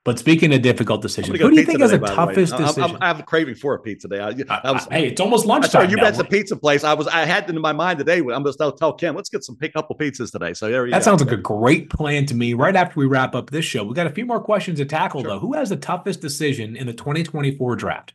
[0.04, 2.82] But speaking of difficult decisions, who do you think is the toughest decision?
[2.82, 4.22] I'm, I'm, I have a craving for a pizza today.
[4.22, 5.90] I, uh, I was, hey, it's almost lunchtime.
[5.90, 6.82] you bet the pizza place.
[6.82, 8.18] I was I had it in my mind today.
[8.18, 10.54] I'm going to tell Ken, let's get some pick couple pizzas today.
[10.54, 11.04] So there you that go.
[11.04, 12.54] sounds like a great plan to me.
[12.54, 15.20] Right after we wrap up this show, we got a few more questions to tackle
[15.20, 15.32] sure.
[15.32, 15.40] though.
[15.40, 18.14] Who has the toughest decision in the 2024 draft?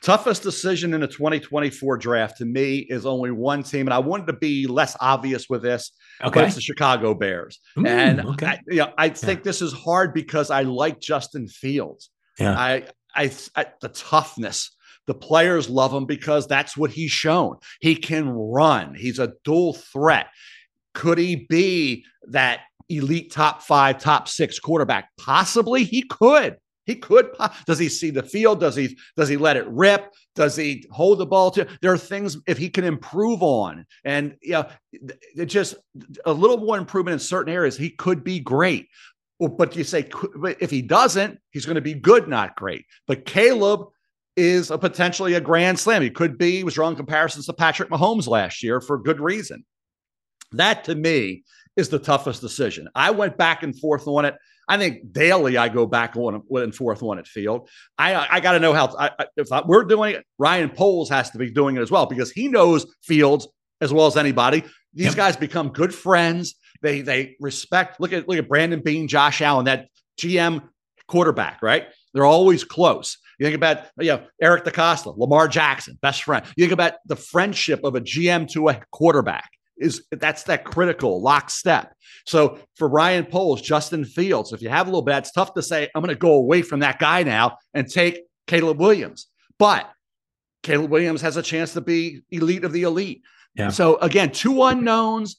[0.00, 4.26] Toughest decision in the 2024 draft to me is only one team, and I wanted
[4.26, 5.92] to be less obvious with this.
[6.20, 8.46] Okay, but it's the Chicago Bears, mm, and okay.
[8.46, 9.44] I, you know, I think yeah.
[9.44, 12.10] this is hard because I like Justin Fields.
[12.38, 14.70] Yeah, I, I, I, the toughness.
[15.06, 17.56] The players love him because that's what he's shown.
[17.80, 18.94] He can run.
[18.94, 20.26] He's a dual threat.
[20.94, 25.08] Could he be that elite top five, top six quarterback?
[25.18, 26.56] Possibly he could.
[26.86, 27.30] He could.
[27.66, 28.60] Does he see the field?
[28.60, 30.12] Does he does he let it rip?
[30.34, 31.66] Does he hold the ball to?
[31.80, 35.76] There are things if he can improve on, and yeah, it just
[36.26, 37.76] a little more improvement in certain areas.
[37.76, 38.88] He could be great.
[39.40, 40.08] But you say
[40.60, 42.84] if he doesn't, he's going to be good, not great.
[43.06, 43.88] But Caleb
[44.36, 46.02] is a potentially a grand slam.
[46.02, 46.58] He could be.
[46.58, 49.64] He was drawing comparisons to Patrick Mahomes last year for good reason.
[50.52, 51.44] That to me
[51.76, 52.88] is the toughest decision.
[52.94, 54.34] I went back and forth on it.
[54.68, 57.26] I think daily I go back on and forth on it.
[57.26, 57.68] Field.
[57.98, 58.94] I I got to know how.
[58.98, 62.06] I, if I, we're doing it, Ryan Poles has to be doing it as well
[62.06, 63.48] because he knows Fields
[63.80, 64.64] as well as anybody.
[64.94, 65.16] These yep.
[65.16, 66.54] guys become good friends.
[66.82, 68.00] They they respect.
[68.00, 69.88] Look at look at Brandon Beane, Josh Allen, that
[70.20, 70.62] GM
[71.08, 71.62] quarterback.
[71.62, 73.18] Right, they're always close.
[73.38, 76.44] You think about you know Eric DeCosta, Lamar Jackson, best friend.
[76.56, 81.20] You think about the friendship of a GM to a quarterback is that's that critical
[81.20, 81.94] lockstep.
[82.26, 85.62] So for Ryan Poles, Justin Fields, if you have a little bit, it's tough to
[85.62, 89.28] say, I'm going to go away from that guy now and take Caleb Williams.
[89.58, 89.90] But
[90.62, 93.22] Caleb Williams has a chance to be elite of the elite.
[93.54, 93.68] Yeah.
[93.68, 95.36] So again, two unknowns,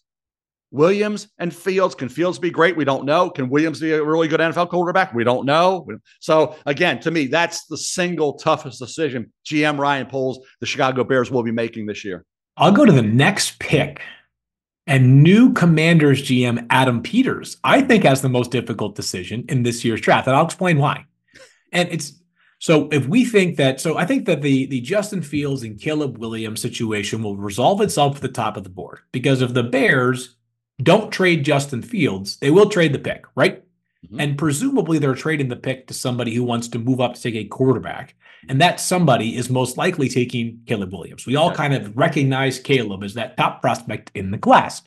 [0.72, 1.96] Williams and Fields.
[1.96, 2.78] Can Fields be great?
[2.78, 3.30] We don't know.
[3.30, 5.14] Can Williams be a really good NFL quarterback?
[5.14, 5.88] We don't know.
[6.20, 11.32] So again, to me, that's the single toughest decision GM Ryan Poles, the Chicago Bears
[11.32, 12.26] will be making this year.
[12.58, 14.02] I'll go to the next pick
[14.88, 19.84] and new Commanders GM Adam Peters, I think, has the most difficult decision in this
[19.84, 20.28] year's draft.
[20.28, 21.06] And I'll explain why.
[21.72, 22.14] And it's
[22.60, 26.18] so if we think that, so I think that the the Justin Fields and Caleb
[26.18, 30.36] Williams situation will resolve itself at the top of the board because if the Bears
[30.82, 33.64] don't trade Justin Fields, they will trade the pick, right?
[34.06, 34.20] Mm-hmm.
[34.20, 37.36] And presumably they're trading the pick to somebody who wants to move up to take
[37.36, 38.16] a quarterback.
[38.48, 41.26] And that somebody is most likely taking Caleb Williams.
[41.26, 44.84] We all kind of recognize Caleb as that top prospect in the class.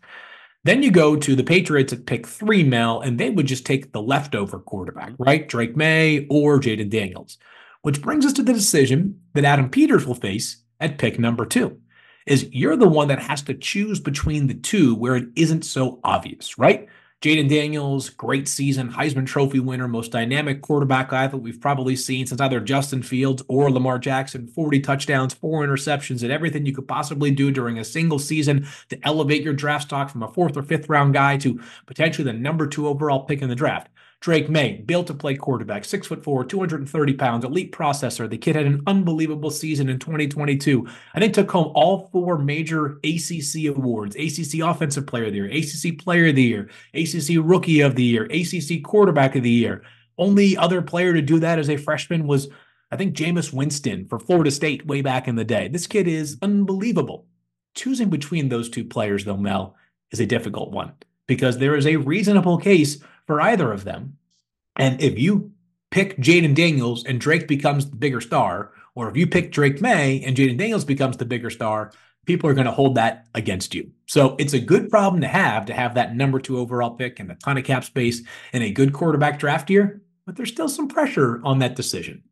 [0.64, 3.92] Then you go to the Patriots at pick three, Mel, and they would just take
[3.92, 5.48] the leftover quarterback, right?
[5.48, 7.38] Drake Maye or Jayden Daniels,
[7.82, 11.80] which brings us to the decision that Adam Peters will face at pick number two.
[12.26, 16.00] Is you're the one that has to choose between the two where it isn't so
[16.04, 16.86] obvious, right?
[17.20, 22.28] Jayden Daniels, great season, Heisman Trophy winner, most dynamic quarterback I think we've probably seen
[22.28, 24.46] since either Justin Fields or Lamar Jackson.
[24.46, 28.98] 40 touchdowns, four interceptions, and everything you could possibly do during a single season to
[29.04, 32.68] elevate your draft stock from a fourth or fifth round guy to potentially the number
[32.68, 33.88] two overall pick in the draft.
[34.20, 38.28] Drake Maye, built to play quarterback, six foot four, 230 pounds, elite processor.
[38.28, 40.88] The kid had an unbelievable season in 2022.
[41.14, 45.46] I think took home all four major ACC awards ACC Offensive Player of the Year,
[45.46, 49.84] ACC Player of the Year, ACC Rookie of the Year, ACC Quarterback of the Year.
[50.18, 52.48] Only other player to do that as a freshman was,
[52.90, 55.68] I think, Jameis Winston for Florida State way back in the day.
[55.68, 57.26] This kid is unbelievable.
[57.76, 59.76] Choosing between those two players, though, Mel,
[60.10, 60.94] is a difficult one
[61.28, 62.98] because there is a reasonable case
[63.28, 64.16] for either of them.
[64.74, 65.52] And if you
[65.90, 70.22] pick Jayden Daniels and Drake becomes the bigger star, or if you pick Drake Maye
[70.24, 71.92] and Jayden Daniels becomes the bigger star,
[72.26, 73.90] people are going to hold that against you.
[74.06, 77.30] So it's a good problem to have to have that number two overall pick and
[77.30, 78.22] a ton of cap space
[78.52, 82.22] and a good quarterback draft year, but there's still some pressure on that decision.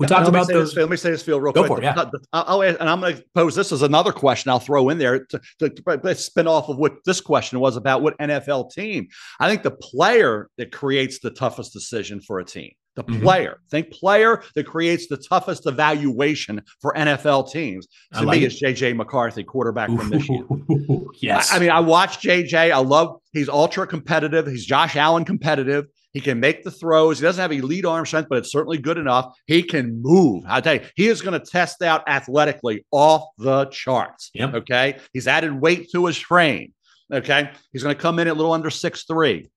[0.00, 0.70] We talked about those.
[0.70, 1.78] This, let me say this, Phil, real Go quick.
[1.78, 2.04] For it, yeah.
[2.32, 5.40] I'll, and I'm going to pose this as another question I'll throw in there to,
[5.58, 9.08] to, to spin off of what this question was about what NFL team.
[9.40, 13.22] I think the player that creates the toughest decision for a team, the mm-hmm.
[13.22, 17.86] player, think player that creates the toughest evaluation for NFL teams.
[18.14, 20.64] To like me, is JJ McCarthy, quarterback from Michigan.
[21.20, 21.52] yes.
[21.52, 22.72] I, I mean, I watch JJ.
[22.72, 24.46] I love, he's ultra competitive.
[24.46, 25.88] He's Josh Allen competitive.
[26.12, 27.18] He can make the throws.
[27.18, 29.32] He doesn't have elite arm strength, but it's certainly good enough.
[29.46, 30.44] He can move.
[30.46, 34.30] I tell you, he is going to test out athletically off the charts.
[34.34, 34.54] Yep.
[34.54, 34.98] Okay.
[35.12, 36.72] He's added weight to his frame.
[37.12, 37.50] Okay.
[37.72, 39.50] He's going to come in at a little under six three,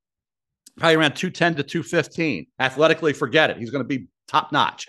[0.78, 2.48] probably around 210 to 215.
[2.60, 3.58] Athletically, forget it.
[3.58, 4.88] He's going to be top notch.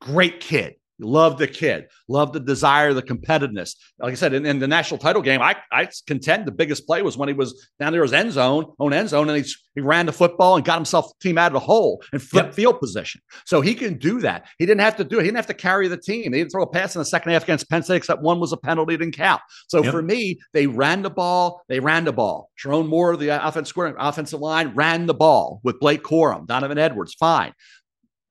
[0.00, 0.74] Great kid.
[0.98, 3.76] Love the kid, love the desire, the competitiveness.
[3.98, 7.02] Like I said, in, in, the national title game, I, I contend the biggest play
[7.02, 9.80] was when he was down there his end zone, own end zone, and he, he
[9.80, 12.54] ran the football and got himself team out of the hole and flip yep.
[12.54, 13.20] field position.
[13.46, 14.46] So he can do that.
[14.58, 15.22] He didn't have to do it.
[15.22, 16.30] He didn't have to carry the team.
[16.30, 18.52] They didn't throw a pass in the second half against Penn State, except one was
[18.52, 19.40] a penalty, didn't count.
[19.68, 19.92] So yep.
[19.92, 21.62] for me, they ran the ball.
[21.68, 22.50] They ran the ball.
[22.62, 27.14] Sherrone Moore, the uh, offense offensive line, ran the ball with Blake Corum, Donovan Edwards,
[27.14, 27.54] fine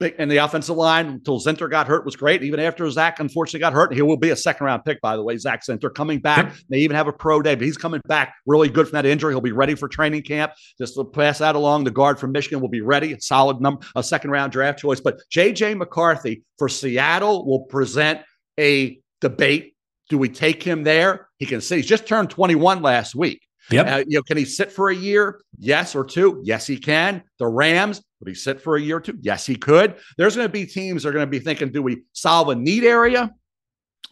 [0.02, 2.44] and the offensive line until Zinter got hurt was great.
[2.44, 5.24] Even after Zach unfortunately got hurt, he will be a second round pick, by the
[5.24, 5.38] way.
[5.38, 6.46] Zach Zinter coming back.
[6.46, 6.56] Yep.
[6.70, 9.34] They even have a pro day, but he's coming back really good from that injury.
[9.34, 10.54] He'll be ready for training camp.
[10.78, 11.84] Just to pass that along.
[11.84, 13.14] The guard from Michigan will be ready.
[13.14, 15.00] A solid number, a second round draft choice.
[15.00, 18.22] But JJ McCarthy for Seattle will present
[18.60, 19.76] a debate.
[20.10, 21.30] Do we take him there?
[21.38, 23.42] He can see he's just turned 21 last week.
[23.70, 23.88] Yep.
[23.88, 25.42] Uh, you know, can he sit for a year?
[25.58, 26.42] Yes or two?
[26.44, 27.24] Yes, he can.
[27.40, 29.18] The Rams, Could he sit for a year or two?
[29.20, 29.96] Yes, he could.
[30.16, 32.56] There's going to be teams that are going to be thinking, do we solve a
[32.56, 33.34] need area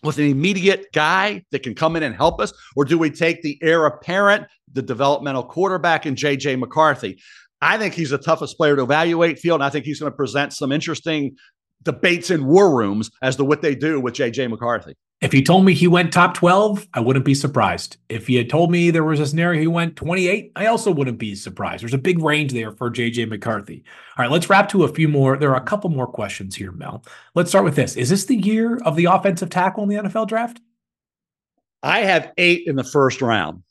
[0.02, 2.52] with an immediate guy that can come in and help us?
[2.76, 7.22] Or do we take the heir apparent, the developmental quarterback, and JJ McCarthy?
[7.62, 9.62] I think he's the toughest player to evaluate field.
[9.62, 11.36] And I think he's going to present some interesting
[11.84, 14.96] debates in war rooms as to what they do with JJ McCarthy.
[15.22, 17.98] If you told me he went top 12, I wouldn't be surprised.
[18.08, 21.18] If you had told me there was a scenario he went 28, I also wouldn't
[21.18, 21.84] be surprised.
[21.84, 23.84] There's a big range there for JJ McCarthy.
[24.18, 25.36] All right, let's wrap to a few more.
[25.36, 27.04] There are a couple more questions here, Mel.
[27.36, 27.98] Let's start with this.
[27.98, 30.62] Is this the year of the offensive tackle in the NFL draft?
[31.84, 33.64] I have eight in the first round.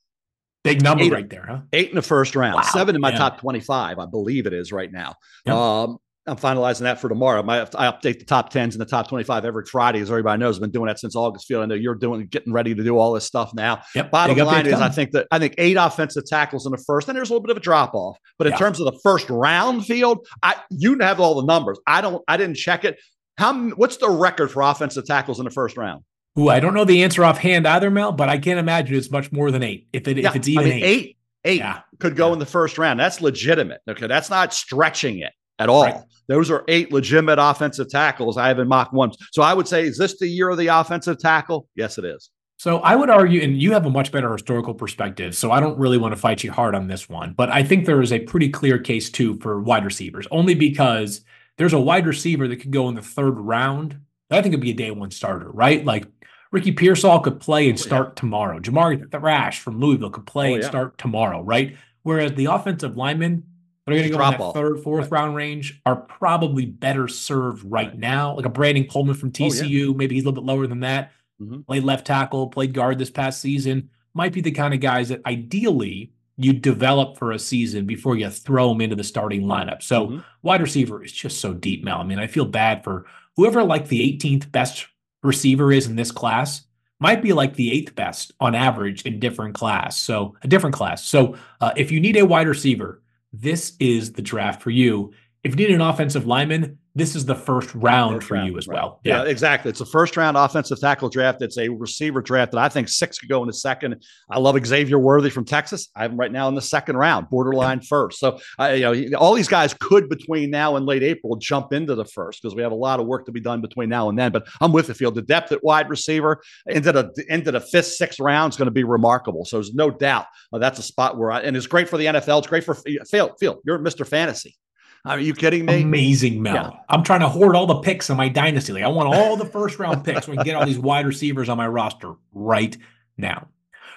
[0.65, 1.61] Big number eight, right there, huh?
[1.73, 2.63] Eight in the first round, wow.
[2.63, 3.19] seven in my yeah.
[3.19, 5.15] top 25, I believe it is right now.
[5.47, 7.43] Um, I'm finalizing that for tomorrow.
[7.49, 10.57] I, I update the top tens and the top 25 every Friday, as everybody knows.
[10.57, 11.63] I've been doing that since August field.
[11.63, 13.83] I know you're doing, getting ready to do all this stuff now.
[13.95, 14.11] Yep.
[14.11, 17.17] Bottom line is, I think that I think eight offensive tackles in the first, and
[17.17, 18.19] there's a little bit of a drop off.
[18.37, 18.59] But in yeah.
[18.59, 21.79] terms of the first round field, I you have all the numbers.
[21.87, 22.23] I don't.
[22.29, 22.99] I didn't check it.
[23.37, 23.55] How?
[23.71, 26.03] What's the record for offensive tackles in the first round?
[26.39, 29.33] Ooh, I don't know the answer offhand either, Mel, but I can't imagine it's much
[29.33, 29.89] more than eight.
[29.93, 30.85] If it yeah, if it's even I mean, eight.
[30.85, 31.81] eight eight yeah.
[31.99, 32.35] could go yeah.
[32.35, 33.01] in the first round.
[33.01, 33.81] That's legitimate.
[33.89, 34.07] Okay.
[34.07, 35.85] That's not stretching it at all.
[35.85, 36.03] Right.
[36.29, 39.17] Those are eight legitimate offensive tackles I have in mock ones.
[39.33, 41.69] So I would say, is this the year of the offensive tackle?
[41.75, 42.31] Yes, it is.
[42.59, 45.35] So I would argue, and you have a much better historical perspective.
[45.37, 47.87] So I don't really want to fight you hard on this one, but I think
[47.87, 51.23] there is a pretty clear case too for wide receivers, only because
[51.57, 54.01] there's a wide receiver that could go in the third round.
[54.31, 55.85] I think it'd be a day one starter, right?
[55.85, 56.07] Like
[56.51, 58.15] Ricky Pearsall could play and oh, start yeah.
[58.15, 58.59] tomorrow.
[58.59, 61.77] Jamari Thrash from Louisville could play oh, and start tomorrow, right?
[62.03, 63.45] Whereas the offensive linemen,
[63.89, 64.55] that are going to go in that off.
[64.55, 68.37] third, fourth round range are probably better served right now.
[68.37, 69.97] Like a Brandon Coleman from TCU, oh, yeah.
[69.97, 71.13] maybe he's a little bit lower than that.
[71.41, 71.61] Mm-hmm.
[71.63, 73.91] Played left tackle, played guard this past season.
[74.15, 78.31] Might be the kind of guys that ideally you develop for a season before you
[78.31, 79.83] throw them into the starting lineup.
[79.83, 80.19] So mm-hmm.
[80.43, 81.99] wide receiver is just so deep, Mel.
[81.99, 84.87] I mean, I feel bad for whoever like the 18th best
[85.23, 86.63] receiver is in this class
[87.01, 89.99] might be like the eighth best on average in different class.
[89.99, 91.05] So a different class.
[91.05, 95.13] So uh, if you need a wide receiver, this is the draft for you.
[95.45, 98.59] If you need an offensive lineman, this is the first round first for round, you
[98.59, 98.75] as right.
[98.75, 99.01] well.
[99.05, 99.23] Yeah.
[99.23, 99.31] yeah.
[99.31, 99.71] exactly.
[99.71, 101.41] It's a first round offensive tackle draft.
[101.43, 104.03] It's a receiver draft that I think six could go in the second.
[104.29, 105.91] I love Xavier Worthy from Texas.
[105.95, 108.19] I have him right now in the second round, borderline first.
[108.19, 111.95] So, uh, you know, all these guys could between now and late April jump into
[111.95, 114.19] the first because we have a lot of work to be done between now and
[114.19, 114.33] then.
[114.33, 115.15] But I'm with the field.
[115.15, 118.73] The depth at wide receiver into the into the fifth, sixth round is going to
[118.73, 119.45] be remarkable.
[119.45, 122.07] So there's no doubt uh, that's a spot where I, and it's great for the
[122.07, 122.39] NFL.
[122.39, 123.37] It's great for Phil.
[123.39, 124.05] Phil, you're Mr.
[124.05, 124.57] Fantasy.
[125.05, 125.83] Are you kidding me?
[125.83, 126.55] Amazing, Mel.
[126.55, 126.81] Yeah.
[126.89, 128.85] I'm trying to hoard all the picks in my dynasty league.
[128.85, 131.49] I want all the first round picks so I can get all these wide receivers
[131.49, 132.77] on my roster right
[133.17, 133.49] now.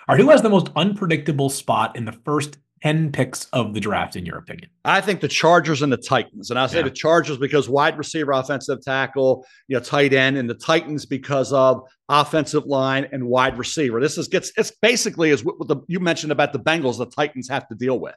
[0.07, 3.79] All right, who has the most unpredictable spot in the first 10 picks of the
[3.79, 4.69] draft, in your opinion?
[4.83, 6.49] I think the Chargers and the Titans.
[6.49, 6.83] And I'll say yeah.
[6.83, 11.53] the Chargers because wide receiver, offensive tackle, you know, tight end, and the Titans because
[11.53, 14.01] of offensive line and wide receiver.
[14.01, 17.47] This is gets it's basically as what the you mentioned about the Bengals, the Titans
[17.49, 18.15] have to deal with.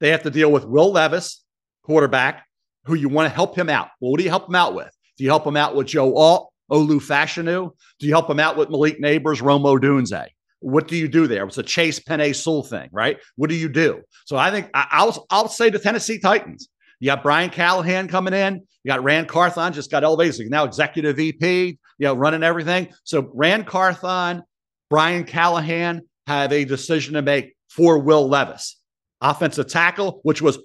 [0.00, 1.43] They have to deal with Will Levis,
[1.84, 2.44] quarterback
[2.84, 3.88] who you want to help him out.
[4.00, 4.90] Well, what do you help him out with?
[5.16, 7.70] Do you help him out with Joe Alt, Olu Fashanu?
[7.98, 10.26] Do you help him out with Malik Nabers, Rome Odunze?
[10.60, 11.44] What do you do there?
[11.44, 13.18] It's a Chase Penei Sewell thing, right?
[13.36, 14.02] What do you do?
[14.24, 16.68] So I think I, will I'll say the Tennessee Titans.
[17.00, 18.54] You got Brian Callahan coming in.
[18.82, 20.36] You got Ran Carthon just got elevated.
[20.36, 22.88] He's now executive VP, you know, running everything.
[23.04, 24.42] So Ran Carthon,
[24.90, 28.76] Brian Callahan have a decision to make for Will Levis.
[29.20, 30.58] Offensive tackle, which was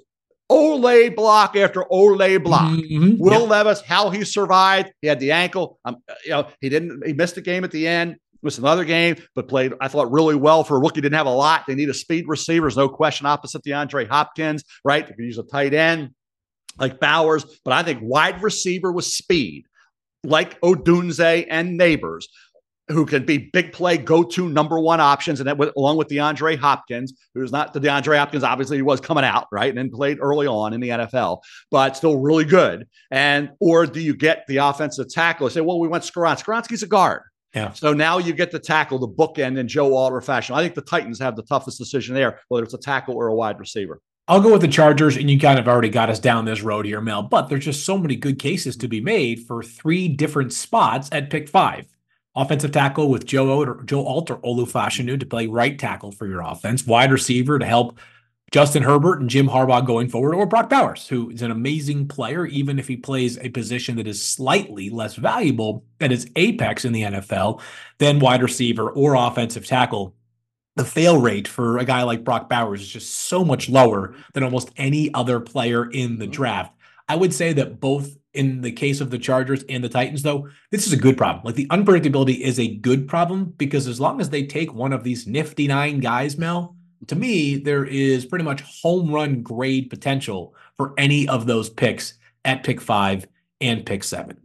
[0.49, 2.71] Ole block after Ole block.
[2.71, 3.17] Mm-hmm.
[3.17, 3.49] Will yep.
[3.49, 4.91] Levis, how he survived.
[5.01, 5.79] He had the ankle.
[5.85, 7.05] Um, you know, he didn't.
[7.05, 8.13] He missed a game at the end.
[8.13, 9.73] It was another game, but played.
[9.81, 11.01] I thought really well for a rookie.
[11.01, 11.65] Didn't have a lot.
[11.67, 12.69] They need a speed receiver.
[12.75, 13.25] no question.
[13.25, 15.05] Opposite DeAndre Hopkins, right?
[15.05, 16.11] They could use a tight end
[16.79, 19.65] like Bowers, but I think wide receiver with speed,
[20.23, 22.25] like Odunze and Nabers,
[22.89, 26.07] who can be big play, go to number one options, and then with, along with
[26.07, 29.91] DeAndre Hopkins, who's not the DeAndre Hopkins, obviously he was coming out right and then
[29.91, 32.87] played early on in the NFL, but still really good.
[33.11, 36.43] And or do you get the offensive tackle say, well, we went Skoronski.
[36.43, 37.21] Skoronski's a guard.
[37.53, 37.73] Yeah.
[37.73, 40.55] So now you get the tackle, the bookend in Joe Alt or Fashanu.
[40.55, 43.35] I think the Titans have the toughest decision there, whether it's a tackle or a
[43.35, 44.01] wide receiver.
[44.27, 46.85] I'll go with the Chargers, and you kind of already got us down this road
[46.85, 47.23] here, Mel.
[47.23, 51.31] But there's just so many good cases to be made for three different spots at
[51.31, 51.87] pick five
[52.39, 56.25] offensive tackle with Joe or Joe Alt or Olu Fashanu to play right tackle for
[56.27, 57.99] your offense, wide receiver to help
[58.51, 62.45] Justin Herbert and Jim Harbaugh going forward, or Brock Bowers, who is an amazing player,
[62.47, 66.93] even if he plays a position that is slightly less valuable at his apex in
[66.93, 67.61] the NFL
[67.99, 70.15] than wide receiver or offensive tackle.
[70.77, 74.43] The fail rate for a guy like Brock Bowers is just so much lower than
[74.43, 76.31] almost any other player in the mm-hmm.
[76.31, 76.73] draft.
[77.07, 80.47] I would say that both in the case of the Chargers and the Titans, though,
[80.71, 81.43] this is a good problem.
[81.43, 85.03] Like the unpredictability is a good problem because as long as they take one of
[85.03, 86.75] these nifty nine guys, Mel,
[87.07, 92.15] to me, there is pretty much home run grade potential for any of those picks
[92.45, 93.27] at pick five
[93.61, 94.37] and pick seven.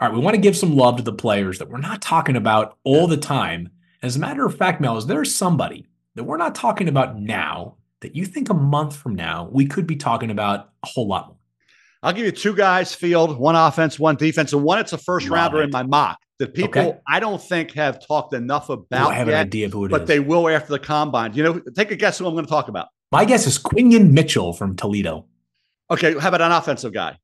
[0.00, 2.36] All right, we want to give some love to the players that we're not talking
[2.36, 3.70] about all the time.
[4.02, 7.76] As a matter of fact, Mel, is there somebody that we're not talking about now
[8.00, 11.28] that you think a month from now we could be talking about a whole lot
[11.28, 11.35] more?
[12.06, 15.28] I'll give you two guys field, one offense, one defense, and one it's a first
[15.28, 15.64] Love rounder it.
[15.64, 16.98] in my mock that people okay.
[17.08, 19.08] I don't think have talked enough about.
[19.08, 20.08] Ooh, I have yet, an idea of who it but is.
[20.08, 21.34] they will after the combine.
[21.34, 22.86] You know, take a guess who I'm going to talk about.
[23.10, 25.26] My guess is Quinyon Mitchell from Toledo.
[25.90, 27.18] Okay, how about an offensive guy?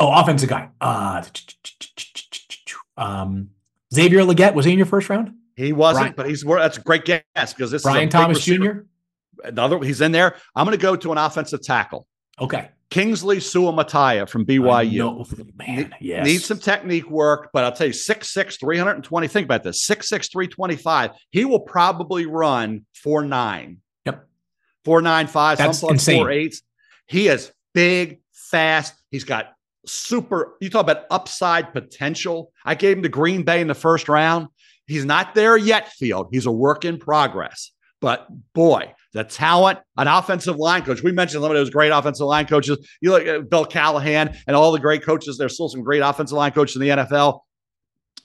[0.00, 0.70] Oh, offensive guy.
[0.80, 1.22] Uh,
[2.96, 3.50] um,
[3.92, 5.34] Xavier Legette was he in your first round?
[5.56, 8.84] He wasn't, Brian, but he's that's a great guess because this Brian is Thomas Jr.
[9.44, 10.36] Another, he's in there.
[10.56, 12.06] I'm going to go to an offensive tackle.
[12.40, 12.70] Okay.
[12.92, 14.98] Kingsley Suamataia from BYU.
[14.98, 15.26] Know,
[15.56, 16.26] man, yes.
[16.26, 19.28] Needs some technique work, but I'll tell you, 6'6, 320.
[19.28, 21.12] Think about this 6'6, 325.
[21.30, 23.78] He will probably run 4'9.
[24.04, 24.28] Yep.
[24.84, 26.22] 4'9'5, That's some insane.
[26.22, 26.62] 4'8.
[27.06, 28.92] He is big, fast.
[29.10, 29.54] He's got
[29.86, 32.52] super, you talk about upside potential.
[32.62, 34.48] I gave him to Green Bay in the first round.
[34.86, 36.28] He's not there yet, Field.
[36.30, 37.70] He's a work in progress.
[38.02, 41.02] But boy, the talent, an offensive line coach.
[41.02, 42.78] We mentioned some of those great offensive line coaches.
[43.00, 45.38] You look at Bill Callahan and all the great coaches.
[45.38, 47.40] There's still some great offensive line coaches in the NFL.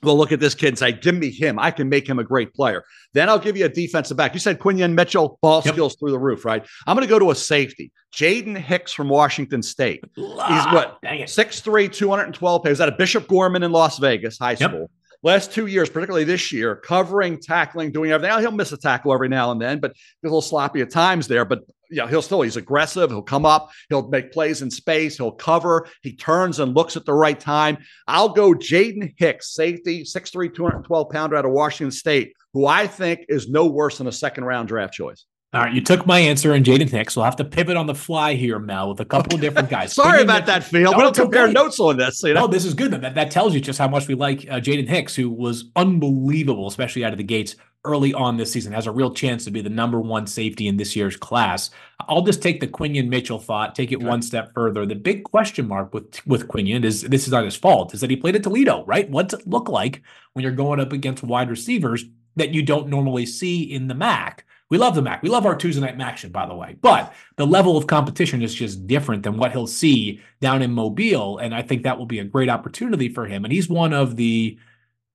[0.03, 1.57] We'll look at this kid and say, give me him.
[1.57, 2.83] I can make him a great player.
[3.13, 4.35] Then I'll give you a defensive back.
[4.35, 5.73] You said Quinyon Mitchell, ball yep.
[5.73, 6.63] skills through the roof, right?
[6.85, 7.91] I'm going to go to a safety.
[8.13, 10.03] Jaden Hicks from Washington State.
[10.15, 11.01] He's what?
[11.03, 12.71] 6'3, 212 pounds.
[12.73, 14.81] Is that a Bishop Gorman in Las Vegas High School?
[14.81, 14.91] Yep
[15.28, 18.34] last two years, particularly this year, covering, tackling, doing everything.
[18.34, 20.89] Now, he'll miss a tackle every now and then, but he's a little sloppy at
[20.89, 21.45] times there.
[21.45, 23.09] But yeah, he'll still, he's aggressive.
[23.09, 27.05] He'll come up, he'll make plays in space, he'll cover, he turns and looks at
[27.05, 27.78] the right time.
[28.07, 33.25] I'll go Jaden Hicks, safety, 6'3, 212 pounder out of Washington State, who I think
[33.30, 35.25] is no worse than a second round draft choice.
[35.53, 37.15] All right, you took my answer and Jaden Hicks.
[37.15, 39.93] We'll have to pivot on the fly here, Mel, with a couple of different guys.
[39.95, 40.91] Sorry about that, Phil.
[40.91, 41.53] No, we don't compare okay.
[41.53, 42.21] notes on this.
[42.21, 42.41] You know?
[42.41, 42.91] No, this is good.
[42.91, 46.67] That, that tells you just how much we like uh, Jaden Hicks, who was unbelievable,
[46.67, 48.73] especially out of the gates early on this season.
[48.73, 51.69] Has a real chance to be the number one safety in this year's class.
[52.09, 54.05] I'll just take the Quinyon Mitchell thought, take it okay.
[54.05, 54.85] one step further.
[54.85, 58.09] The big question mark with with Quinyon is this is not his fault, is that
[58.09, 59.09] he played at Toledo, right?
[59.09, 62.03] What's it look like when you're going up against wide receivers
[62.35, 64.43] that you don't normally see in the MAC?
[64.70, 65.24] We love the MAC.
[65.24, 66.76] We love our Tuesday night action, by the way.
[66.82, 71.38] But the level of competition is just different than what he'll see down in Mobile,
[71.38, 73.45] and I think that will be a great opportunity for him.
[73.45, 74.57] And he's one of the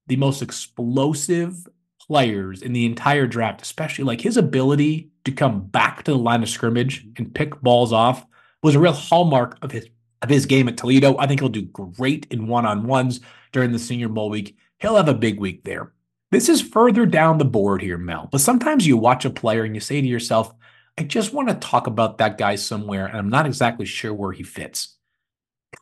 [0.07, 1.69] the most explosive
[2.01, 6.43] players in the entire draft, especially like his ability to come back to the line
[6.43, 8.27] of scrimmage and pick balls off
[8.63, 9.87] was a real hallmark of his
[10.23, 11.17] of his game at Toledo.
[11.19, 14.57] I think he'll do great in one-on-ones during the Senior Bowl week.
[14.79, 15.93] He'll have a big week there.
[16.33, 18.28] This is further down the board here, Mel.
[18.33, 20.53] But sometimes you watch a player and you say to yourself,
[20.99, 24.33] I just want to talk about that guy somewhere, and I'm not exactly sure where
[24.33, 24.97] he fits.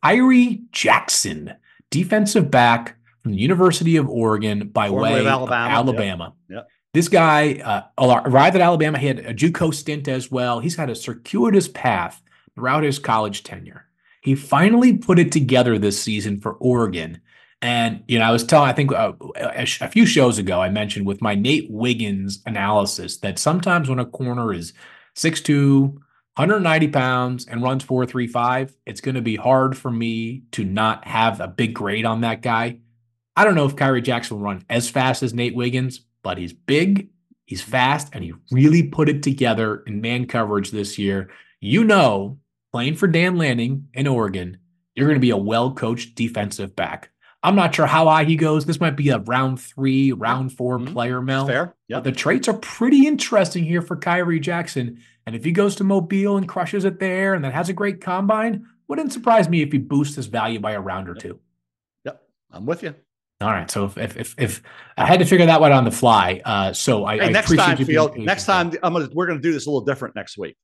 [0.05, 1.55] Khyree Jackson,
[1.91, 5.73] defensive back from the University of Oregon by Formerly way of Alabama.
[5.73, 6.35] Alabama.
[6.49, 6.57] Yep.
[6.57, 6.69] Yep.
[6.95, 7.83] This guy uh,
[8.27, 8.99] arrived at Alabama.
[8.99, 10.59] He had a JUCO stint as well.
[10.59, 12.21] He's had a circuitous path
[12.57, 13.87] throughout his college tenure.
[14.21, 17.21] He finally put it together this season for Oregon
[17.63, 20.71] and, you know, I was telling, I think uh, a, a, few shows ago, I
[20.71, 24.73] mentioned with my Nate Wiggins analysis that sometimes when a corner is
[25.17, 25.93] 6'2,
[26.37, 31.41] 190 pounds and runs 435, it's going to be hard for me to not have
[31.41, 32.79] a big grade on that guy.
[33.37, 36.55] I don't know if Khyree Jackson will run as fast as Nate Wiggins, but he's
[36.55, 37.11] big,
[37.45, 41.31] he's fast, and he really put it together in man coverage this year.
[41.61, 42.39] You know,
[42.73, 44.59] playing for Dan Lanning in Oregon,
[44.95, 47.10] you're going to be a well coached defensive back.
[47.43, 48.67] I'm not sure how high he goes.
[48.67, 50.93] This might be a round three, round 4 mm-hmm.
[50.93, 51.47] player, Mel.
[51.47, 51.75] Fair.
[51.89, 52.01] Yeah.
[52.01, 55.01] The traits are pretty interesting here for Khyree Jackson.
[55.27, 58.01] And if he goes to Mobile and crushes it there and then has a great
[58.01, 61.39] combine, wouldn't surprise me if he boosts his value by a round or two.
[62.05, 62.23] Yep.
[62.51, 62.95] I'm with you.
[63.41, 63.71] All right.
[63.71, 64.63] So if if if, if
[64.99, 67.57] I had to figure that one on the fly, uh, so I, hey, I next
[67.57, 68.19] time, Field.
[68.19, 70.57] Next time, I'm gonna we're gonna do this a little different next week.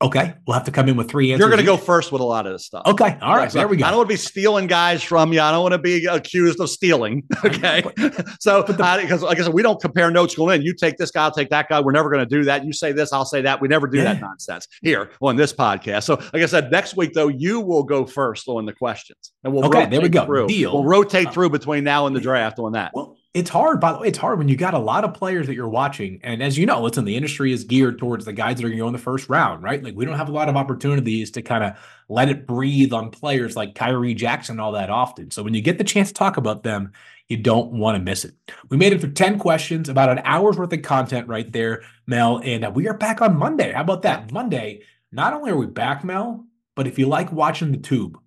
[0.00, 1.40] Okay, we'll have to come in with three answers.
[1.40, 2.82] You're going to go first with a lot of this stuff.
[2.86, 3.84] Okay, all right, so there we go.
[3.84, 5.40] I don't want to be stealing guys from you.
[5.40, 7.24] I don't want to be accused of stealing.
[7.44, 7.82] Okay,
[8.40, 10.66] so because like I said, we don't compare notes going in.
[10.66, 11.80] You take this guy, I'll take that guy.
[11.80, 12.64] We're never going to do that.
[12.64, 13.62] You say this, I'll say that.
[13.62, 14.12] We never do yeah.
[14.12, 16.02] that nonsense here on this podcast.
[16.02, 19.52] So, like I said, next week though, you will go first on the questions, and
[19.52, 19.86] we'll okay.
[19.86, 20.26] There we go.
[20.26, 20.48] Through.
[20.48, 20.74] Deal.
[20.74, 22.90] We'll rotate uh, through between now and the draft on that.
[22.92, 24.08] Well, It's hard, by the way.
[24.08, 26.18] It's hard when you got a lot of players that you're watching.
[26.22, 28.78] And as you know, listen, the industry is geared towards the guys that are going
[28.78, 29.82] to go in the first round, right?
[29.84, 31.74] Like we don't have a lot of opportunities to kind of
[32.08, 35.30] let it breathe on players like Khyree Jackson all that often.
[35.30, 36.92] So when you get the chance to talk about them,
[37.28, 38.34] you don't want to miss it.
[38.70, 42.40] We made it for 10 questions, about an hour's worth of content right there, Mel.
[42.42, 43.72] And uh, we are back on Monday.
[43.72, 44.32] How about that?
[44.32, 48.18] Monday, not only are we back, Mel, but if you like watching the tube,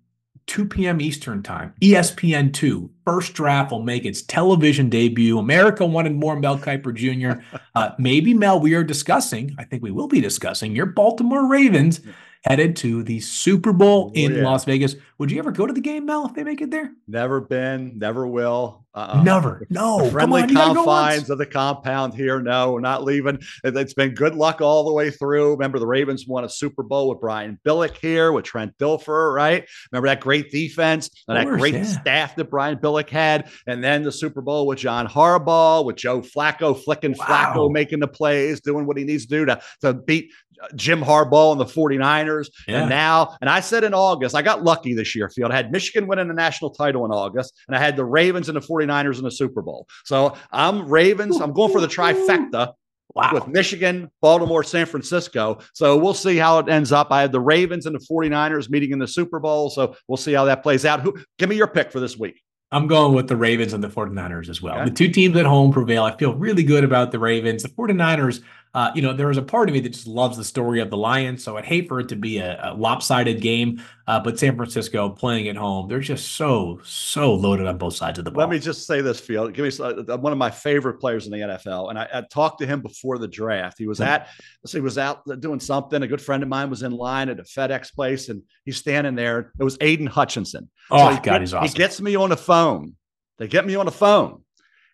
[0.52, 1.00] 2 p.m.
[1.00, 5.38] Eastern Time, ESPN2, first draft will make its television debut.
[5.38, 7.42] America wanted more Mel Kiper Jr.
[7.74, 12.02] Uh, maybe, Mel, we are discussing, I think we will be discussing your Baltimore Ravens
[12.44, 14.42] headed to the Super Bowl oh, in yeah.
[14.42, 14.96] Las Vegas.
[15.18, 16.92] Would you ever go to the game, Mel, if they make it there?
[17.06, 18.82] Never been, never will.
[18.94, 19.22] Uh-uh.
[19.22, 19.66] Never.
[19.70, 20.04] No.
[20.04, 22.40] The friendly on, confines of the compound here.
[22.42, 23.38] No, we're not leaving.
[23.64, 25.52] It's been good luck all the way through.
[25.52, 29.66] Remember, the Ravens won a Super Bowl with Brian Billick here, with Trent Dilfer, right?
[29.90, 31.84] Remember that great defense and that great yeah.
[31.84, 33.48] staff that Brian Billick had.
[33.66, 37.24] And then the Super Bowl with John Harbaugh, with Joe Flacco flicking wow.
[37.54, 40.30] Flacco, making the plays, doing what he needs to do to, to beat
[40.74, 42.48] Jim Harbaugh and the 49ers.
[42.66, 42.82] Yeah.
[42.82, 45.52] And now, and I said in August, I got lucky this year, Field.
[45.52, 48.56] I had Michigan winning the national title in August, and I had the Ravens and
[48.56, 49.86] the 49ers in the Super Bowl.
[50.04, 51.40] So I'm Ravens.
[51.40, 52.74] I'm going for the trifecta.
[53.14, 53.32] Wow.
[53.34, 55.58] With Michigan, Baltimore, San Francisco.
[55.74, 57.08] So we'll see how it ends up.
[57.10, 59.68] I have the Ravens and the 49ers meeting in the Super Bowl.
[59.68, 61.02] So we'll see how that plays out.
[61.02, 62.40] Who give me your pick for this week?
[62.70, 64.76] I'm going with the Ravens and the 49ers as well.
[64.76, 64.86] Okay.
[64.86, 66.04] The two teams at home prevail.
[66.04, 67.62] I feel really good about the Ravens.
[67.62, 68.40] The 49ers
[68.74, 70.88] uh, you know, there is a part of me that just loves the story of
[70.88, 71.44] the Lions.
[71.44, 73.82] So I'd hate for it to be a, a lopsided game.
[74.06, 78.18] Uh, but San Francisco playing at home, they're just so, so loaded on both sides
[78.18, 78.40] of the ball.
[78.40, 79.52] Let me just say this, Field.
[79.52, 81.90] Give me uh, one of my favorite players in the NFL.
[81.90, 83.76] And I, I talked to him before the draft.
[83.76, 84.08] He was mm-hmm.
[84.08, 84.28] at,
[84.66, 86.02] he was out doing something.
[86.02, 89.14] A good friend of mine was in line at a FedEx place and he's standing
[89.14, 89.52] there.
[89.60, 90.70] It was Aidan Hutchinson.
[90.90, 91.68] Oh, so God, he's awesome.
[91.68, 92.94] He gets me on the phone.
[93.36, 94.42] They get me on the phone.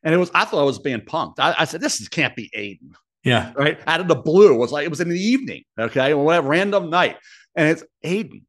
[0.03, 1.39] And it was, I thought I was being punked.
[1.39, 2.93] I, I said, this is, can't be Aidan.
[3.24, 3.52] Yeah.
[3.56, 3.78] Right.
[3.86, 4.54] Out of the blue.
[4.54, 5.64] It was like it was in the evening.
[5.78, 6.14] Okay.
[6.14, 7.16] Whatever random night.
[7.54, 8.42] And it's Aidan.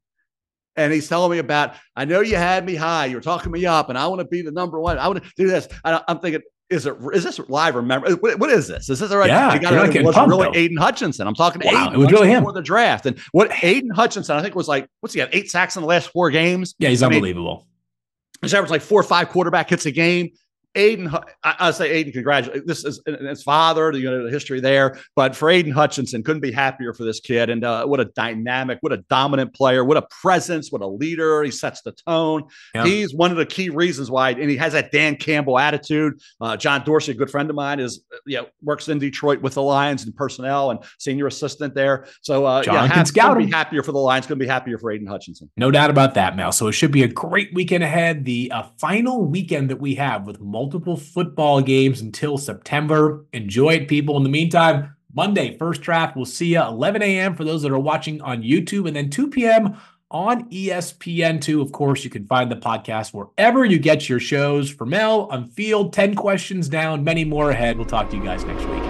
[0.76, 3.06] And he's telling me about, I know you had me high.
[3.06, 4.98] You're talking me up, and I want to be the number one.
[4.98, 5.68] I want to do this.
[5.84, 6.40] I, am thinking,
[6.70, 7.74] is it is this live?
[7.74, 8.88] Remember what, what is this?
[8.88, 9.26] Is this all right?
[9.28, 10.54] Yeah, you got it was really though.
[10.54, 11.26] Aidan Hutchinson.
[11.26, 11.94] I'm talking to wow, Aidan.
[11.94, 13.06] It was really him for the draft.
[13.06, 15.34] And what Aidan Hutchinson, I think, was like, what's he got?
[15.34, 16.76] Eight sacks in the last four games.
[16.78, 17.56] Yeah, he's I unbelievable.
[17.56, 20.30] Mean, he's averaged like four or five quarterback hits a game.
[20.74, 21.08] Aidan,
[21.42, 22.66] I, I say Aidan, congratulate.
[22.66, 24.98] This is his father, you know, the history there.
[25.16, 27.50] But for Aidan Hutchinson, couldn't be happier for this kid.
[27.50, 31.42] And uh, what a dynamic, what a dominant player, what a presence, what a leader.
[31.42, 32.44] He sets the tone.
[32.74, 32.84] Yeah.
[32.84, 36.20] He's one of the key reasons why, and he has that Dan Campbell attitude.
[36.40, 39.54] Uh, John Dorsey, a good friend of mine, is you know works in Detroit with
[39.54, 42.06] the Lions and personnel and senior assistant there.
[42.20, 44.26] So uh, John yeah, can scout be happier for the Lions.
[44.26, 45.50] Going to be happier for Aidan Hutchinson.
[45.56, 46.52] No doubt about that, Mel.
[46.52, 48.24] So it should be a great weekend ahead.
[48.24, 53.24] The uh, final weekend that we have with multiple football games until September.
[53.32, 54.18] Enjoy it, people.
[54.18, 56.16] In the meantime, Monday, first draft.
[56.16, 57.34] We'll see you 11 a.m.
[57.34, 59.78] for those that are watching on YouTube, and then 2 p.m.
[60.10, 61.62] on ESPN2.
[61.62, 64.68] Of course, you can find the podcast wherever you get your shows.
[64.68, 67.78] For Mel, on field, 10 questions down, many more ahead.
[67.78, 68.89] We'll talk to you guys next week.